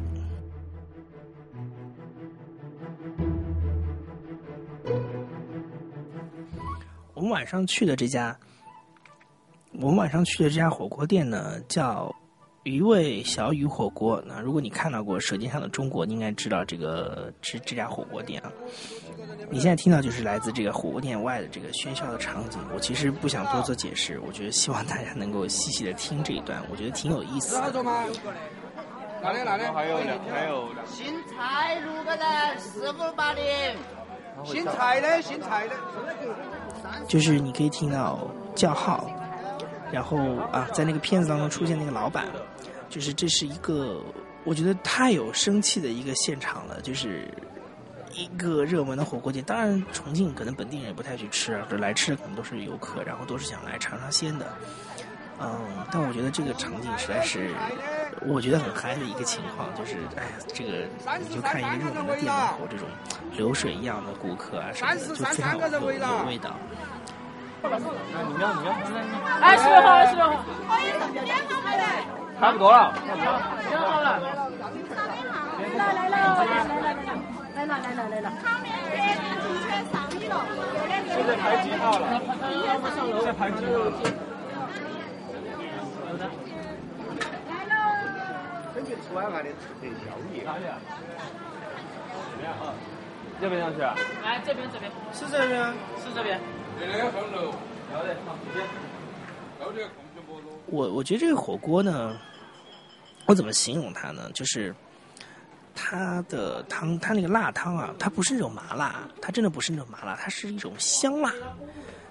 [7.25, 8.37] 们晚上去的这家，
[9.73, 12.13] 我们晚上去的这家火锅店呢，叫
[12.61, 14.23] 鱼味小雨火锅。
[14.27, 18.51] 那如果你看到过《舌尖上的中国》，你应该知道这个这这家火锅店啊。
[19.49, 22.59] 你现在听到就是来自这个火锅店外的这个喧嚣的场景。
[22.73, 27.83] 我其实不想多做解释，我觉得希望大家能够细细的听这一段，我觉得挺有意思的。
[29.21, 29.63] 哪里哪里？
[29.63, 29.97] 还有
[30.31, 30.69] 还有。
[30.85, 33.43] 姓蔡六个人，四五八零。
[34.43, 35.75] 姓蔡的，姓蔡的。
[37.07, 38.19] 就是你可以听到
[38.55, 39.09] 叫号，
[39.91, 40.17] 然后
[40.51, 42.25] 啊，在那个片子当中出现那个老板，
[42.89, 44.01] 就是这是一个
[44.43, 47.27] 我觉得太有生气的一个现场了，就是
[48.13, 49.43] 一个热门的火锅店。
[49.45, 54.47] 当然，重庆可能本地人也不太去吃啊，来吃的可能都是游客，然后都是想来尝尝鲜的。
[55.41, 55.59] 嗯，
[55.91, 57.53] 但我觉得这个场景实在是
[58.27, 60.87] 我觉得很嗨的一个情况，就是哎呀，这个
[61.19, 62.87] 你就看一个热门的店门口这种
[63.31, 66.55] 流水一样的顾客啊什么的，就非常有有味道。
[67.65, 67.69] 你
[68.37, 68.71] 瞄你瞄，
[69.41, 70.43] 哎，十六号，十六号，
[72.39, 74.19] 差不多了，好了，
[75.75, 76.15] 来来了，
[76.45, 77.01] 来了来了
[77.55, 78.95] 来了来了来了，汤面全
[79.65, 80.33] 全上米了，
[81.09, 82.03] 现在排几号了？
[83.15, 83.71] 现在排几号
[88.75, 88.81] 了？
[88.81, 88.83] 来喽！
[88.83, 90.43] 根据出海外的特色宵夜。
[90.43, 90.77] 哪里啊？
[92.31, 92.73] 这边啊？
[93.39, 93.95] 这边上去啊？
[94.23, 96.39] 哎，这边这边是这边，是这边。
[100.67, 102.17] 我我觉得这个火锅呢，
[103.25, 104.29] 我怎么形容它呢？
[104.33, 104.75] 就是
[105.73, 111.31] 它的汤，它那个辣汤啊，它不是那种麻辣，它真的不是那种麻辣，它是一种香辣。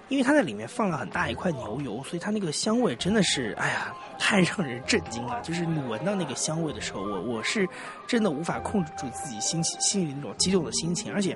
[0.07, 5.41] 因为它在里面放了很大一块牛油，所以它那个香味真的是，哎呀，太让人震惊了。
[5.41, 7.67] 就是你闻到那个香味的时候，我我是
[8.05, 11.11] 真的无法控制住自己心心里那种激动的心情。
[11.13, 11.35] 而且，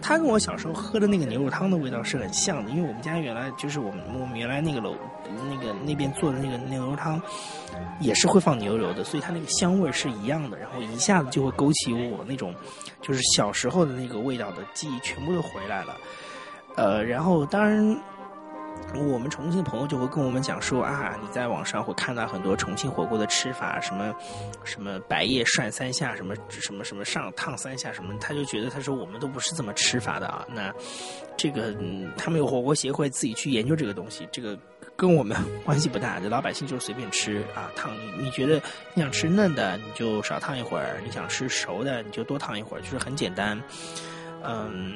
[0.00, 4.94] 它跟我小时候喝的那个牛肉汤的味道是很像的，因为我们家原来就是我们我们原来那个楼
[5.48, 7.20] 那个那边做的那个牛肉汤，
[7.98, 10.58] 也是会放牛油的，所以它那个香味是一样的。
[10.58, 12.54] 然后一下子就会勾起我那种
[13.00, 15.96] 就是小时候的那个味道的记忆，全部都回来了。
[16.76, 18.00] 呃，然后当然，
[18.94, 24.14] 我们重庆的朋友就会跟我们讲说啊，你在网上会看到很多重庆火锅的吃法，什么
[24.64, 30.46] 什么白叶涮三下，什么什么什么上烫三下，什么，他就觉得他说我们都不是这么吃法的啊。
[30.48, 30.72] 那
[31.36, 31.74] 这个
[32.16, 34.58] 他们有火锅协会自己去研究这个东西，这个
[34.96, 38.60] 跟我们 关系不大，这老百姓就是随便吃啊，烫你你觉得
[38.94, 43.60] 你想吃嫩的你就少烫一会儿，你想吃熟的你就多烫一会儿，就是很简单，
[44.42, 44.94] 嗯。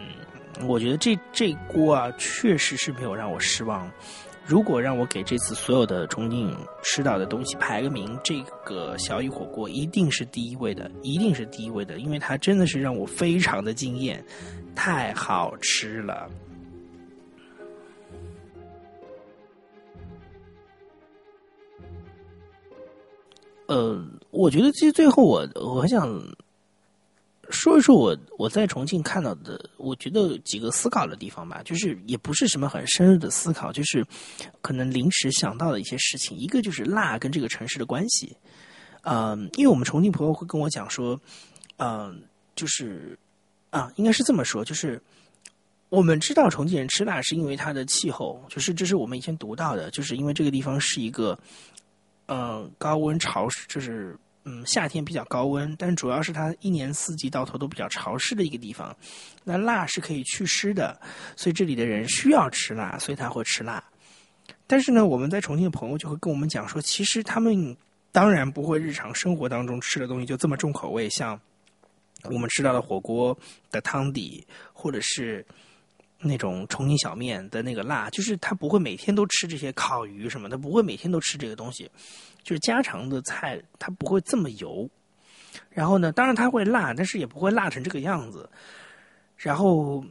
[0.64, 3.90] 我觉得这这锅啊，确实是没有让我失望。
[4.46, 14.24] 如果让我给这次所有的重庆吃到的东西排个名，这个小雨火锅一定是第一位的，一定是第一位的，因为它真的是让我非常的惊艳，
[14.74, 16.30] 太好吃了。
[23.66, 24.00] 呃，
[24.30, 26.08] 我觉得其实最后我我很想
[27.50, 34.04] 说一说我我在重庆看到的，我觉得几个思考的地方吧，就是也不是什么很深入的思考，就是
[34.60, 36.36] 可能临时想到的一些事情。
[36.36, 38.36] 一个就是辣跟这个城市的关系，
[39.02, 41.20] 呃，因为我们重庆朋友会跟我讲说，
[41.76, 42.22] 嗯、
[42.54, 43.18] 就是
[43.70, 45.00] 啊，应该是这么说，就是
[45.88, 51.38] 我们知道重庆人吃辣是因为它的气候，就是这是我们以前读到的，就是因为这个地方是一个
[52.26, 54.18] 呃高温潮湿，就是
[54.48, 58.96] 嗯夏天比较高温，但主要是它一年四季到头都比较潮湿的一个地方。
[59.42, 60.98] 那辣是可以祛湿的，
[61.34, 63.82] 所以这里的人需要吃辣，所以他会吃辣。
[64.68, 67.76] 但是呢，我们在重庆的朋友就会跟我们讲说，其实他们
[68.12, 71.38] 当然不会日常生活当中吃的东西就这么重口味，像
[72.24, 73.36] 我们吃到的火锅
[73.72, 75.44] 的汤底，或者是
[76.18, 81.90] 那种重庆小面的那个辣，就是他不会每天都吃这些烤鱼什么的，不会每天都吃这个东西，
[82.46, 84.88] 就是家常的菜，它不会这么油。
[85.68, 88.48] 然后呢，当然它会辣，但是也不会辣成这个样子。
[89.36, 90.04] 然后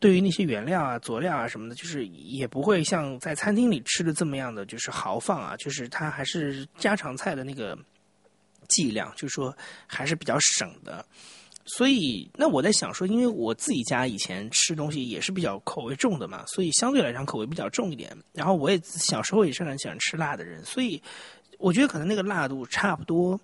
[0.00, 7.78] 对于那些原料啊、佐料啊什么的，就是也不会像在餐厅里吃的这么样的，就是豪放啊，就是它还是家常菜的那个
[8.66, 9.54] 剂量，就是说
[9.86, 11.04] 还是比较省的。
[11.66, 18.14] 所以，那我在想说，因为我自己家以前吃东西也是比较口味重的嘛，所以相对来讲口味比较重一点。
[18.32, 21.02] 然后我也小时候也是很喜欢吃辣的人，所以
[21.58, 23.38] 我觉得可能那个辣度差不多，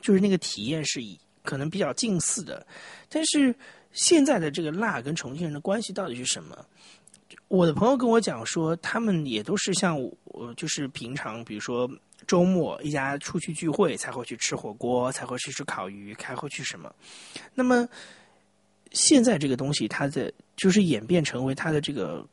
[0.00, 2.66] 就是那个体验是以可能比较近似的。
[3.08, 3.54] 但是
[3.92, 6.66] 现在的这个辣跟重庆人的关系到底是什么？
[7.48, 11.90] 我的朋友跟我讲说，他们也都是像我，就是平常比如说
[12.26, 16.94] 周末一家出去聚会才会去吃火锅，才会去吃烤鱼，才会去什么。
[17.54, 17.86] 那么
[18.92, 22.26] 现在这个东西，它的就是演变成为它的这个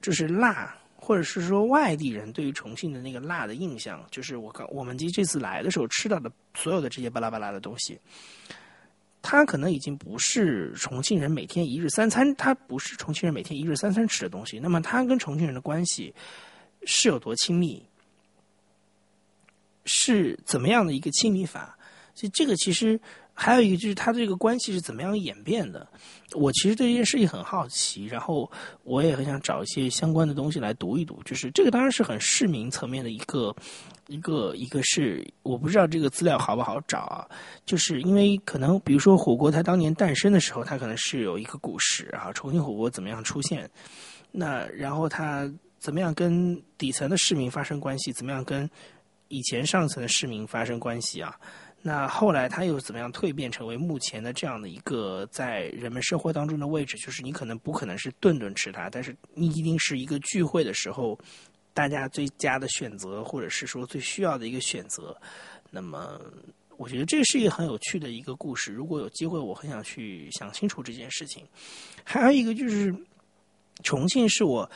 [0.00, 7.96] 就是辣，或者是说外地人对于重庆的那个辣的印象，就是我刚我们这这次来的时候吃到的所有的这些巴拉巴拉的东西。
[9.22, 14.58] 它可能已经不是重庆人每天一日三餐，它不是重庆人每天一日三餐吃的东西。
[14.58, 16.12] 那么，它跟重庆人的关系
[16.84, 17.80] 是有多亲密？
[19.84, 21.78] 是怎么样的一个亲密法？
[22.16, 22.98] 所以，这个其实
[23.36, 25.86] 还有一个就是它这个关系是怎么样演变的。
[26.32, 28.50] 我其实对这件事情很好奇，然后
[28.82, 31.22] 我也很想找一些相关的东西来读一读。
[31.24, 33.54] 就是这个当然是很市民层面的一个。
[34.08, 37.26] 一个一个是我不知道这个资料好不好找啊，
[37.64, 43.68] 就是因为可能比如说火锅它当年诞生的时候，它可能是有一个故事啊，重庆火锅怎么样出现，
[44.30, 48.70] 那然后它怎么样跟底层的市民发生关系，怎么样跟
[49.26, 51.34] 以前上层的市民发生关系啊？
[51.86, 56.96] 那后来他又怎么样蜕变成为目前的这样的一个在人们生活当中的位置？
[56.96, 61.18] 就是你可能不可能是顿顿吃它，但是你一定是一个聚会的时候。
[61.76, 65.14] 大家最佳的选择，或者是说最需要的一个选择，
[65.70, 66.18] 那么
[66.78, 68.72] 我觉得这是一个很有趣的一个故事。
[68.72, 71.44] 如果有机会，我很想去想清楚这件事情。
[72.02, 72.96] 还有一个就是，
[73.82, 74.70] 重庆是我，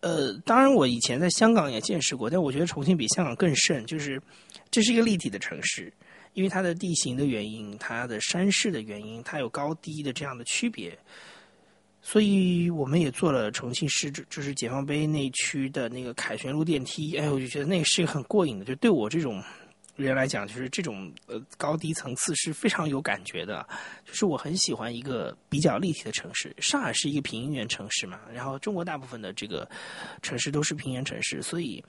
[0.00, 3.86] 呃，当然我以前在香港也见识过，但我觉得重庆比香港更甚。
[3.86, 4.20] 就是
[4.72, 5.92] 这是一个立体的城市，
[6.34, 10.96] 因为它的地形的原因，它的山势的原因，它有高低的这样的区别。
[12.06, 17.16] 所以我们也做了重庆市，就是解放碑那区的那个凯旋路电梯。
[17.16, 19.42] 哎，我就觉得那个是一个很过瘾的，就对我这种
[19.96, 23.66] 人来讲，就是这种呃高低层次是非常有感觉的。
[24.04, 26.54] 就是我很喜欢一个比较立体的城市。
[26.58, 29.66] 上海是一个平原城市嘛，然后中国大部分的这个
[30.20, 31.82] 城市都是平原城市，所以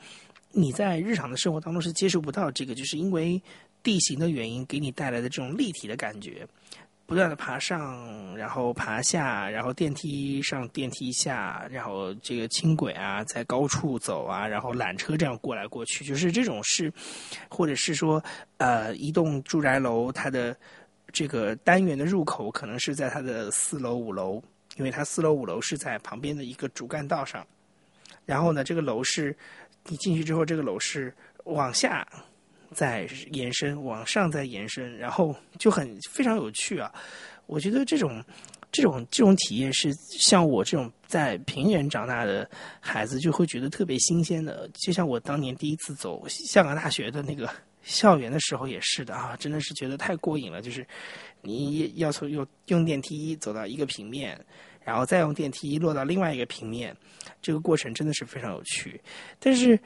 [0.51, 3.41] 你在日常的生活当中是接受不到这个，就是因为
[3.85, 6.45] 地形的原因给你带来的这种立体的感觉。
[7.07, 16.91] 不断的爬上，然后爬下，然后电梯上电梯下，然后这个轻轨啊在高处走啊，然后缆车这样过来过去，就是这种是，
[17.47, 18.23] 或者是说，
[18.57, 20.57] 呃，一栋住宅楼它的
[21.13, 24.41] 这个单元的入口可能是在它的四楼五楼，
[24.77, 27.45] 因为它四楼五楼是在旁边的一个主干道上，
[28.25, 29.37] 然后呢，这个楼是
[29.83, 31.13] 你进去之后，这个楼是
[31.43, 32.03] 往下。
[32.75, 36.93] 在延伸，往上再延伸，然后就很非常有趣啊！
[37.45, 38.21] 我觉得这种
[38.69, 42.49] 这种这种体验是像我这种在平原长大的
[42.81, 44.69] 孩子就会觉得特别新鲜的。
[44.73, 47.49] 就像我当年第一次走香港大学的那个
[47.81, 50.61] 校园的时候也是的啊，真的是觉得太过瘾了。
[50.61, 50.85] 就是
[51.41, 54.37] 你要从用用电梯走到一个平面，
[54.83, 56.93] 然后再用电梯落到另外一个平面，
[57.41, 58.99] 这个过程真的是非常有趣。
[59.39, 59.79] 但是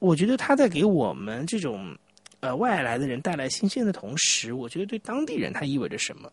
[0.00, 1.96] 我觉得他在给我们这种。
[2.46, 6.30] 呃，外来的人带来新鲜的同时，我觉得对当地人它意味着什么？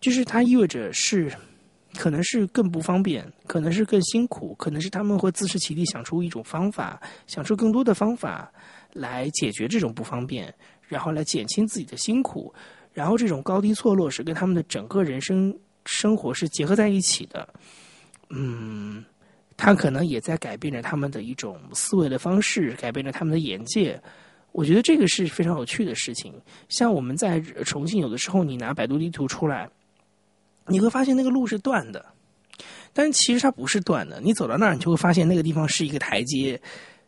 [0.00, 1.30] 就是它意味着是，
[1.98, 8.50] 可能是更不方便，可能是更辛苦，可能是他们会自食其力，想出一种方法，想出更多的方法
[8.94, 10.54] 来解决这种不方便，
[10.86, 12.50] 然后来减轻自己的辛苦，
[12.94, 15.54] 然后这种高低错落是跟他们的整个人生
[15.84, 17.46] 生活是结合在一起的。
[18.30, 19.04] 嗯，
[19.58, 24.00] 他可能也在改变着他们的一种思维的方式，改变着他们的眼界。
[24.52, 26.32] 我觉得这个是非常有趣的事情。
[26.68, 29.68] 像我们在重庆，有的时候你拿百度地图出来，
[30.66, 32.04] 你会发现那个路是断的，
[32.92, 34.20] 但其实它不是断的。
[34.20, 36.60] 你走到那儿，你就会发现那个地方是一个台阶，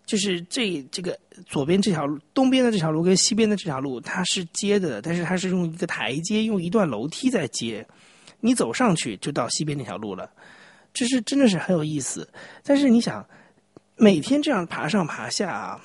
[0.06, 7.84] 就是这这个左边这条路、东边的这条路跟西边的这条路它是接的，但是它是用一个台阶、用一段楼梯在接。
[8.40, 10.30] 你走上去就到西边那条路了，
[10.94, 12.28] 这是真的是很有意思。
[12.62, 13.26] 但是你想，
[13.96, 15.80] 每天这样爬上爬下啊。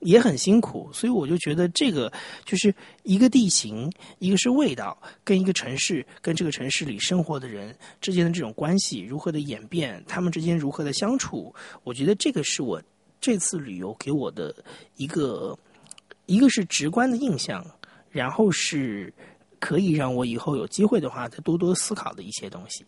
[0.00, 2.12] 也很辛苦，所以我就觉得这个
[2.44, 2.72] 就是
[3.02, 12.80] 一个地形，一个是味道，跟一个城市，跟这个城市里生活的人之间的这种关系如何的演变，他们之间如何的相处，我觉得这个是我
[13.20, 14.54] 这次旅游给我的
[14.96, 15.58] 一个，
[16.26, 17.64] 一个是直观的印象，
[18.10, 19.12] 然后是
[19.58, 22.84] 可以让我以后有机会的话再多多思考的一些东西。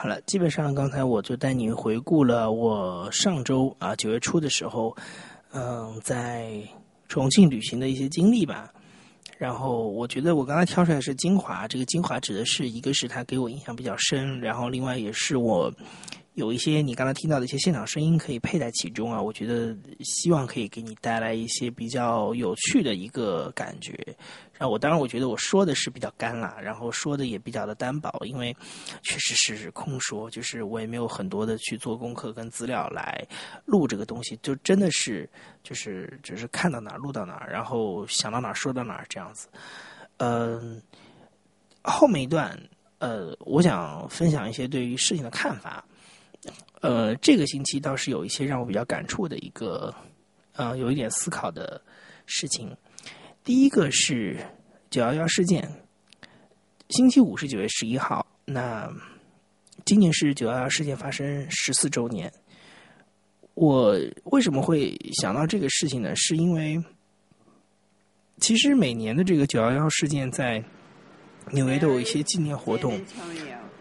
[0.00, 4.96] 好了，基本上刚才我就带你回顾了我上周啊九月初的时候，
[5.50, 6.62] 嗯，在
[7.08, 8.72] 重庆旅行的一些经历吧。
[9.38, 15.68] 然后我觉得我刚才挑出来是精华，这个精华指的是一个是他给我印象比较深，然后另外也是我。
[16.38, 23.92] 有一些你刚才听到的一些现场声音可以配在其中啊，我觉得希望可以给你带来一些比较有趣的一个感觉。
[24.56, 28.56] 然后我当然我觉得我说的是比较干了，然后说的也比较的单薄，因为
[29.02, 33.26] 确实是空说，就是我也没有很多的去做功课跟资料来
[33.64, 35.28] 录这个东西，就真的是
[35.64, 39.48] 就是只是看到哪儿录到哪儿，然后想到哪儿说到哪儿这样子。
[40.18, 40.80] 嗯，
[41.82, 42.56] 后面一段
[43.00, 45.84] 呃，我想分享一些对于事情的看法。
[46.80, 49.92] 呃，这个星期倒是有一些让我比较感触的一个，
[50.52, 51.80] 呃，有一点思考的
[52.26, 52.70] 事情。
[53.42, 54.36] 第一个是
[54.88, 55.68] 九幺幺事件，
[56.90, 58.88] 星期五是九月十一号，那
[59.84, 62.32] 今年是九幺幺事件发生十四周年。
[63.54, 66.14] 我为什么会想到这个事情呢？
[66.14, 66.80] 是因为
[68.38, 70.62] 其实每年的这个九幺幺事件在
[71.50, 73.00] 纽约都有一些纪念活动，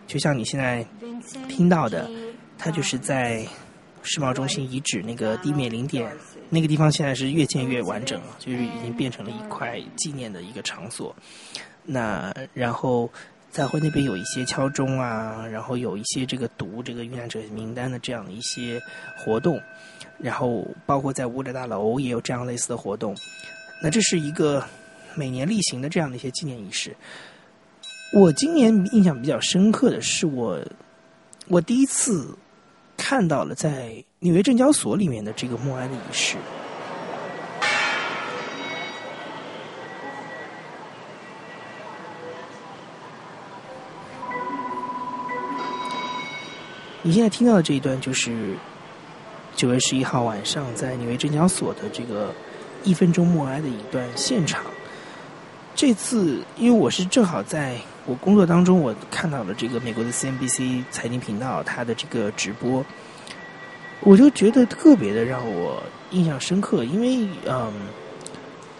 [0.08, 0.84] 就像你现在
[1.48, 2.10] 听到的。
[2.58, 3.46] 它就是在
[4.04, 6.10] 世贸中心遗址那个地面零点
[6.50, 11.14] 那个地方，现在是越建越完整了，就是已经变成了一块纪念的一个场所。
[11.84, 13.10] 那然后
[13.52, 18.82] 在会那边有一些敲钟啊，然后有一些这个读这个遇难者名单的这样的一些
[19.18, 19.62] 活动，
[20.18, 23.16] 然后包括在乌德大楼也有这样类似的活动。
[23.82, 24.64] 那这是一个
[25.16, 26.96] 每年例行的这样的一些纪念仪式。
[28.14, 30.60] 我今年印象比较深刻的是我
[31.50, 32.34] 我第一次。
[32.98, 36.36] 看到了在纽约证交所里面的这个默哀的仪式。
[47.04, 48.56] 你现在听到的这一段就是
[49.56, 52.34] 九月十一号晚上在纽约证交所的这个
[52.84, 54.66] 一分钟默哀的一段现场。
[55.74, 57.80] 这次因为我是正好在。
[58.08, 62.84] 我工作当中，我看到了这个美国的 CNBC 财经频道它的这个直播，
[64.00, 67.70] 我就觉得特别的让我印象深刻，因为嗯，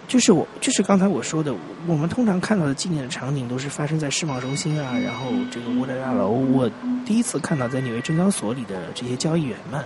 [0.08, 1.54] 就是我就是刚才我说的，
[1.88, 6.30] 我们通常看到的纪念的场景都是发生在世贸中心啊，然后这个沃德大楼。
[6.30, 6.72] 我
[7.06, 9.84] 第一次看到在纽约证交所里的这些交易员们，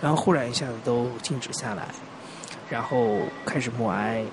[0.00, 1.86] 然后忽然一下子都静止下来，
[2.68, 4.24] 然后开始默哀，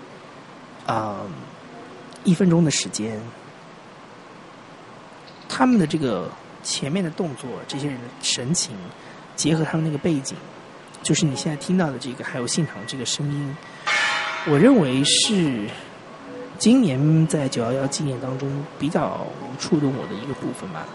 [0.88, 1.20] 啊，
[2.24, 3.22] 一分钟的时间。
[5.60, 6.32] 他们的这个
[6.64, 8.74] 前面的动作，这些人的神情，
[9.36, 10.38] 结合他们那个背景，
[11.04, 13.58] 就是你现在听到的这个，还有现场这个声音，
[14.48, 15.68] 我认为是
[16.58, 18.50] 今年在九幺幺纪念当中
[18.80, 19.28] 比较
[19.60, 20.88] 触动我的一个部分吧。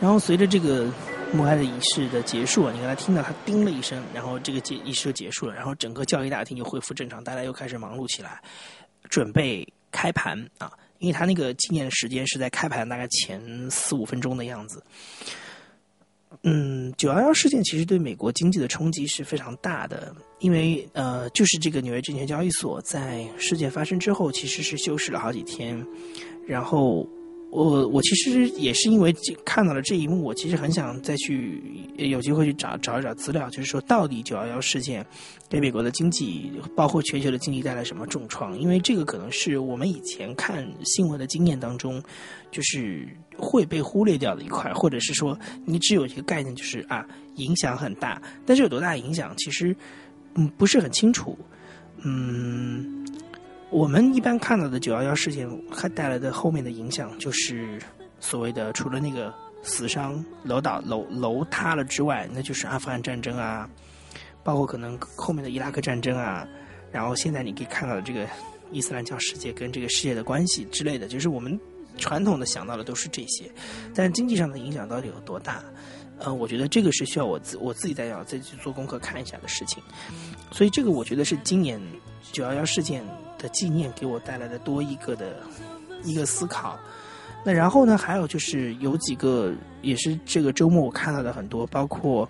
[0.00, 0.90] 然后随着这个
[1.32, 8.42] 默哀的仪式的结束，你刚才听到他叮了一声，然后这个结仪式就结束了，然后整个教育大厅就恢复正常，大家又开始忙碌起来，
[9.08, 10.68] 准备开盘啊。
[10.98, 13.40] 因为他那个纪念时间是在开盘大概前
[13.70, 14.82] 四五分钟的样子。
[16.42, 25.84] 嗯，九幺幺事件其实对美国经济的冲击是非常大的，因为呃，就是这个纽约证券交易所在事件发生之后，其实是休市了好几天，
[26.46, 27.08] 然后。
[27.50, 31.62] 我我其实也是因为看到了这一幕，我其实很想再去
[31.96, 35.04] 有机会去找找一找资料，就是说到底九幺幺事件
[35.48, 38.58] 给美国的经济，包括全球的经济带来什么重创？
[38.58, 42.02] 因为这个可能是我们以前看新闻的经验当中，
[42.50, 49.74] 就是会被忽略掉的一块，或者是说你只有一个概念，就是啊影响很大，但是有多大影响，其实
[50.34, 51.38] 嗯不是很清楚。
[52.04, 53.06] 嗯，
[53.70, 57.80] 我们一般看到的九幺幺事件，还带来的后面的影响，就是
[58.20, 63.68] 所谓的除了那个死伤、楼倒、楼楼塌了之外，那就是阿富汗战争啊，
[64.44, 66.46] 包括可能后面的伊拉克战争啊，
[66.92, 68.26] 然后现在你可以看到的这个
[68.70, 71.58] 伊斯兰教世界跟这个世界的关系之类的，就是我们
[71.98, 73.50] 传统的想到的都是这些，
[73.94, 75.62] 但经济上的影响到底有多大？
[76.18, 79.82] 呃，我觉得这个是需要我自我自己再要再去做功课看一下的事情，
[80.50, 81.78] 所以这个我觉得是今年
[82.32, 83.04] 九幺幺事件
[83.38, 85.36] 的纪念给我带来的多一个的
[86.04, 86.78] 一个思考。
[87.44, 92.28] 那然后呢，还有就是有几个也是这个周末我看到的很多，包括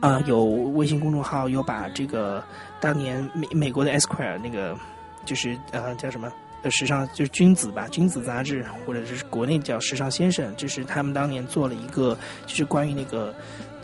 [0.00, 2.42] 啊、有微信公众号有把这个
[2.80, 4.76] 当年美美国的 Esquire 那个
[5.24, 6.30] 就是呃叫什么？
[6.62, 13.34] 呃，时尚就是君子吧，君子杂志，或者是国内叫时尚先生，就是他们当年做了一个，就是关于那个，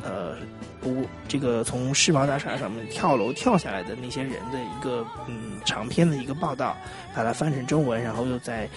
[0.04, 0.36] 呃，
[0.80, 6.76] 不，这个从世贸大厦上面跳楼跳下来的那些人的一个嗯长篇的一个报道，
[7.14, 8.68] 把它翻成中文，然后又在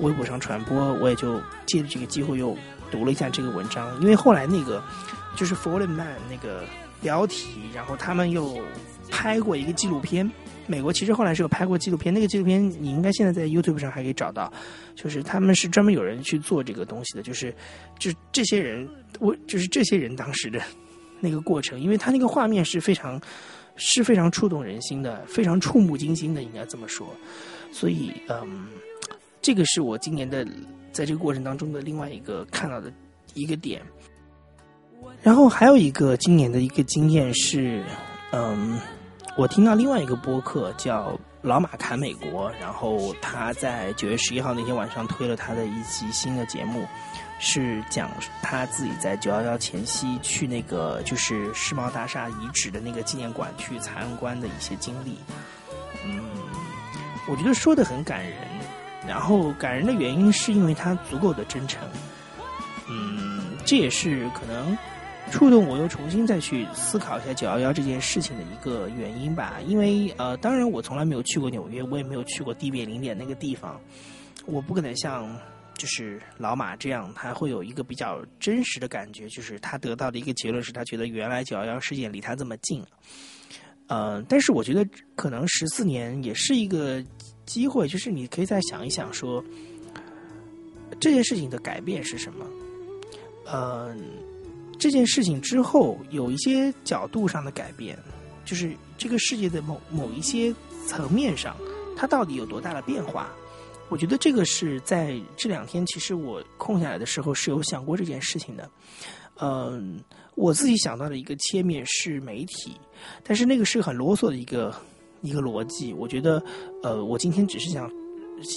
[0.00, 0.92] 微博上传播。
[0.94, 2.56] 我也就借着这个机会又
[2.90, 4.82] 读了一下这个文章，因为后来那个
[5.36, 6.64] 就是 Fallen Man 那个
[7.02, 8.58] 标题，然后他们又
[9.10, 10.30] 拍过一个纪录片。
[10.68, 14.52] 美国其实后来是有拍过纪录片，那个纪录片你应该现在在 YouTube 上还可以找到，
[14.94, 17.52] 就是他们是专门有人去做这个东西的，就是
[17.98, 18.86] 就这些人，
[19.18, 20.60] 我就是这些人当时的
[21.20, 23.18] 那个过程，因为他那个画面是非常
[23.76, 27.08] 是非常触动人心的，非常触目惊心的，应该这么说。
[27.72, 28.66] 所以，嗯，
[29.40, 30.46] 这个是我今年的
[30.92, 32.92] 在这个过程当中的另外一个看到的
[33.32, 33.80] 一个点。
[35.22, 37.82] 然后还有一个今年的一个经验是，
[38.32, 38.78] 嗯。
[39.38, 41.12] 我听到另外一个播客叫
[41.42, 46.84] 《老马侃美国》，然后他在九月十一号那天晚上推了他的一期新的节目，
[47.38, 48.10] 是讲
[48.42, 55.16] 他自己在九幺幺前夕去那个就是世贸大厦遗址的那个纪念馆去参观的一些经历。
[56.04, 56.20] 嗯，
[57.28, 58.36] 我觉得说的很感人，
[59.06, 61.80] 然后感人的原因是因为他足够的真诚。
[62.90, 64.76] 嗯，这也是可能。
[65.30, 73.80] 触动我又重新再去思考一下九幺幺这件事情的一个原因吧，因为呃，当然我从来没有去过纽约，我也没有去过地面零点那个地方，
[74.46, 75.38] 我不可能像
[75.74, 82.82] 就是老马这样，他会有一个比较真实的感觉，就是他得到的一个结论是他觉得原来九幺幺事件离他这么近，
[83.86, 87.04] 呃，但是我觉得可能十四年也是一个
[87.46, 89.44] 机会，就是你可以再想一想说
[90.98, 92.46] 这件事情的改变是什么，
[93.46, 93.94] 呃。
[94.78, 97.98] 这件事情之后有一些角度上的改变，
[98.44, 100.54] 就是这个世界的某某一些
[100.86, 101.56] 层面上，
[101.96, 103.28] 它到底有多大的变化？
[103.88, 108.70] 我觉得这个是在这两天，其实我空下来的时候是有想过这件事情的。
[109.40, 109.98] 嗯，
[110.34, 112.78] 我自己想到的一个切面是媒体，
[113.24, 114.74] 但是那个是很啰嗦的一个
[115.22, 115.92] 一个逻辑。
[115.92, 116.42] 我觉得，
[116.82, 117.90] 呃，我今天只是想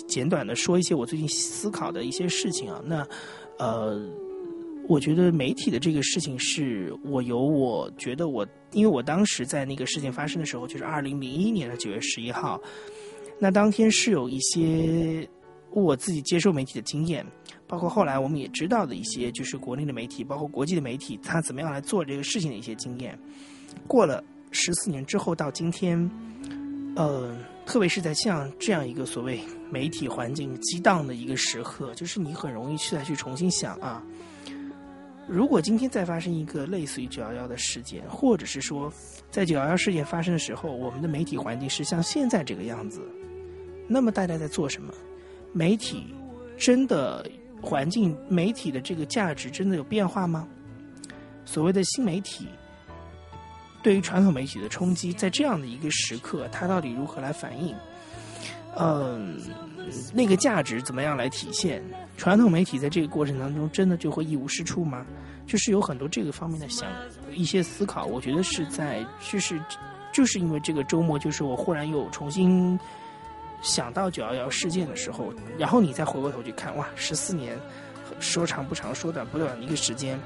[0.07, 2.82] 简短的说一些我最近思考的一些事情啊。
[2.86, 3.07] 那，
[3.57, 3.99] 呃。
[4.88, 12.59] 我觉得媒体的这个事情是我有，我觉得我，因为我当时在那个事件发生的时候，就是二零零一年的九月十一号，
[13.39, 15.25] 那当天是有一些
[15.71, 17.25] 我自己接受媒体的经验，
[17.67, 23.17] 包括后来我们也知道的一些，就是国内的媒体，包括国际的媒体，他怎么样来做这个事情的一些经验。
[23.88, 24.21] 过了
[24.51, 25.97] 十四年之后到今天，
[26.97, 27.34] 呃，
[27.65, 34.03] 特别是在像这样一个所谓媒体环境激荡的一个时刻，就是你很容易去再去重新想啊。
[35.28, 38.91] 如果今天再发生一个类似于九幺幺的事件，或者是说，
[39.30, 43.01] 在九幺幺事件发生的时候，我们的媒体环境是像现在这个样子，
[43.88, 44.93] 那么大家在做什么？
[45.53, 46.13] 媒体
[46.57, 47.30] 真的
[47.61, 50.47] 环境、媒体的这个价值真的有变化吗？
[51.45, 52.47] 所谓的新媒体
[53.84, 57.76] 对于传统媒体的冲击，在这样的一个时刻，它到底如何来反应？
[58.78, 59.38] 嗯，
[60.13, 61.82] 那个价值怎么样来体现？
[62.17, 65.05] 传统媒体在这个过程当中，真的就会一无是处吗？
[65.47, 66.88] 就是有很多这个方面的想
[67.34, 68.05] 一些思考。
[68.05, 69.59] 我觉得是在，就是
[70.13, 72.79] 就是因为这个周末，就是我忽然又重新
[73.61, 77.57] 想到九幺幺事件的时候，然后你再回过头去看，哇，十四年
[78.19, 80.19] 说长不长，说短不短的一个时间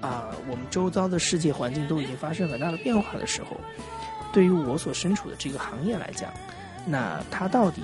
[0.00, 3.56] 啊，我们周遭的世界环境都已经发生很大的变化的时候，
[4.32, 6.32] 对于我所身处的这个行业来讲，
[6.84, 7.82] 那它到底？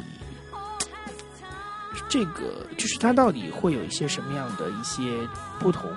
[2.09, 5.03] 这个就是它到底会有一些什么样的一些
[5.59, 5.91] 不同？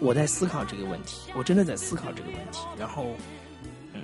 [0.00, 2.60] 我在思考这个问题，我真的在思考这个问题。
[2.78, 3.14] 然后，
[3.92, 4.00] 嗯，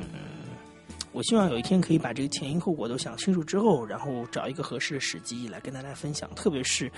[1.12, 6.28] 我希望有一天可以把这个前因后果都想清楚之后，然后找一个合适的时机来跟大家分享。
[6.34, 6.90] 特别是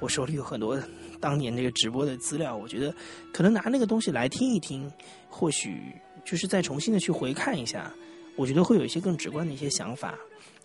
[0.00, 0.80] 我手里有很多
[1.20, 2.94] 当年那个直播的资料，我觉得
[3.34, 4.90] 可能拿那个东西来听一听，
[5.28, 7.92] 或许就是再重新的去回看一下。
[8.38, 10.14] 我觉得会有一些更直观的一些想法。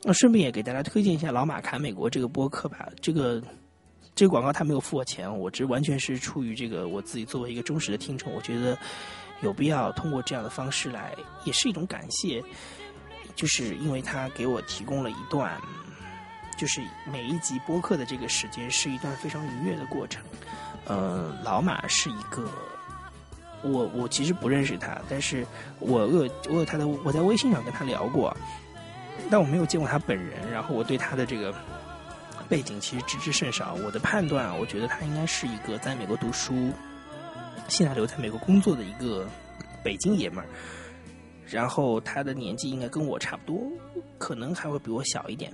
[0.04, 2.88] 那顺便也给大家推荐一下老马侃美国这个播客吧。
[3.02, 3.42] 这个
[4.14, 8.78] 这个广告他没有付我钱，我这完全是出于这个我自己作为一个忠实的听众，我觉得
[9.42, 11.16] 有必要通过这样的方式来，
[11.46, 12.44] 也是一种感谢。
[13.36, 15.60] 就是因为他给我提供了一段，
[16.56, 16.80] 就是
[17.12, 20.24] 每一集播客的这个时间是一段非常愉悦的过程。
[20.86, 22.48] 呃，老马是一个，
[23.64, 25.46] 我我其实不认识他，但是
[25.80, 28.36] 我有我有他的我在微信上跟他聊过，
[29.32, 30.52] 但我没有见过他本人。
[30.52, 31.54] 然后我对他的这个
[32.50, 33.74] 背景其实知之甚少。
[33.84, 36.72] 我的判断，我觉得他应该是一个在美国读书，
[37.70, 39.28] 现在留在美国工作的一个
[39.84, 40.46] 北京爷们儿。
[41.46, 43.72] 然后他的年纪应该跟我差不多，
[44.18, 45.54] 可能还会比我小一点。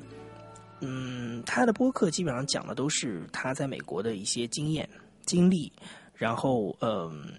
[0.82, 4.88] 嗯，他的播客基本上讲的都是他在美国的一些经验
[5.26, 5.72] 经历。
[6.14, 7.34] 然后，嗯，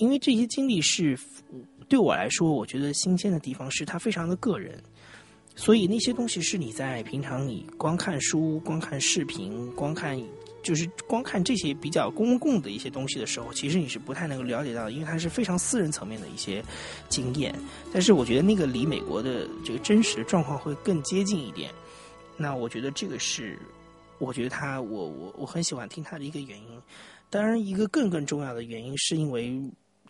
[0.00, 1.16] 因为这些经历是
[1.88, 4.82] 对我来说，我觉得新鲜的地方是他非常的个人，
[5.54, 10.20] 所以那些东西是你在平常你光看书、光看视频、光看。
[10.62, 16.62] 就是光看这些比较公共的一些东西的时候，其实你是不太能够了解到的，因为它是非常私人层面的一些
[17.08, 17.58] 经验。
[17.90, 21.70] 但是我觉得那个离美国的这个真实的状况会更接近一点。
[22.36, 23.58] 那我觉得这个是，
[24.18, 26.82] 我觉得他我我我很喜欢听他的一个原因。
[27.30, 29.58] 当然，一个更更重要的原因是因为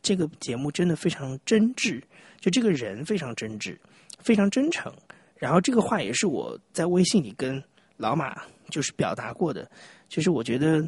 [0.03, 2.03] 这个节目真的非常真挚，
[2.40, 3.76] 就这个人非常真挚，
[4.18, 4.92] 非常真诚。
[5.36, 7.62] 然后这个话也是我在微信里跟
[7.96, 9.70] 老马就是表达过的。
[10.09, 10.86] 就是我觉得，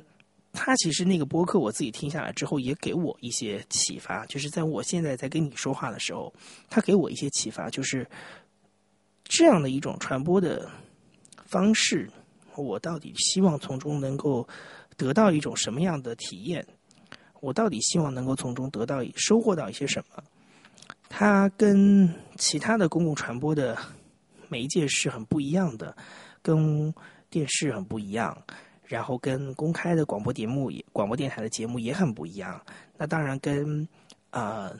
[0.53, 4.27] 他其实那个播客我自己听下来之后，也给我一些启发。
[4.27, 6.33] 就是在我现在在跟你说话的时候，
[6.69, 8.07] 他给我一些启发，就是
[9.25, 10.71] 这样的一种传播的
[11.47, 12.11] 方式，
[12.57, 14.47] 我到底希望从中能够
[14.97, 16.67] 得到一种什么样的体验？
[17.43, 20.23] 我到底希望能够从中得到收获到一些什么？
[21.09, 23.77] 它跟其他的公共传播的
[24.49, 25.95] 媒介是很不一样的，
[26.41, 26.95] 跟
[27.29, 28.41] 电视很不一样。
[28.85, 32.65] 然后跟公开的广播节目、广播电台的节目也很不一样。
[32.97, 33.89] 那当然跟
[34.31, 34.71] 啊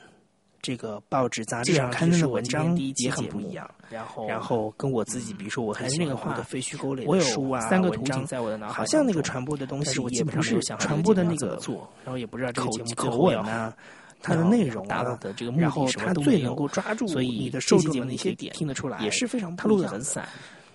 [0.63, 3.69] 这个报纸、杂志上刊登的文章也很不一样。
[3.91, 13.75] 然后，然后跟我自己，比如说我很喜欢的废墟沟里的书啊、三个图景在我的脑海好像那个传播的东西也不是传播的那个做，然后也不知道这个节目口吻啊，
[14.23, 20.27] 它的内容啊的这个目的，然后它最能够抓住你的受众的那些点，听得出来也是非常他录的很散。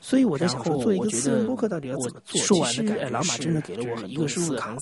[0.07, 2.39] 所以我在想说，做一个私人播客到底要怎么做？
[2.39, 4.73] 说完的哎，老马真的给了我一个是思考，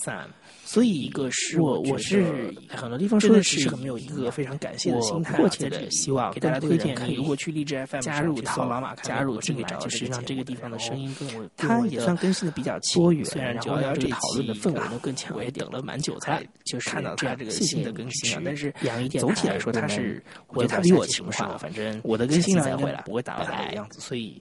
[0.64, 6.96] 所以一个是我我是很多地方说的是没有一个非常感谢的心态，迫切的希望给大家推荐。
[7.08, 18.40] 你如果去荔枝 FM 加入到老马加入这个找实际上这个地方的声音跟我它也算更新的比较多元，虽然九幺幺这讨论的氛围都更强，我也等了蛮久才就是看到这样这个新的更新啊。
[18.44, 18.72] 但是
[19.18, 24.40] 总体来说，它是我觉得它比我强势，反正我的更新量应该不会打到他的样子，所以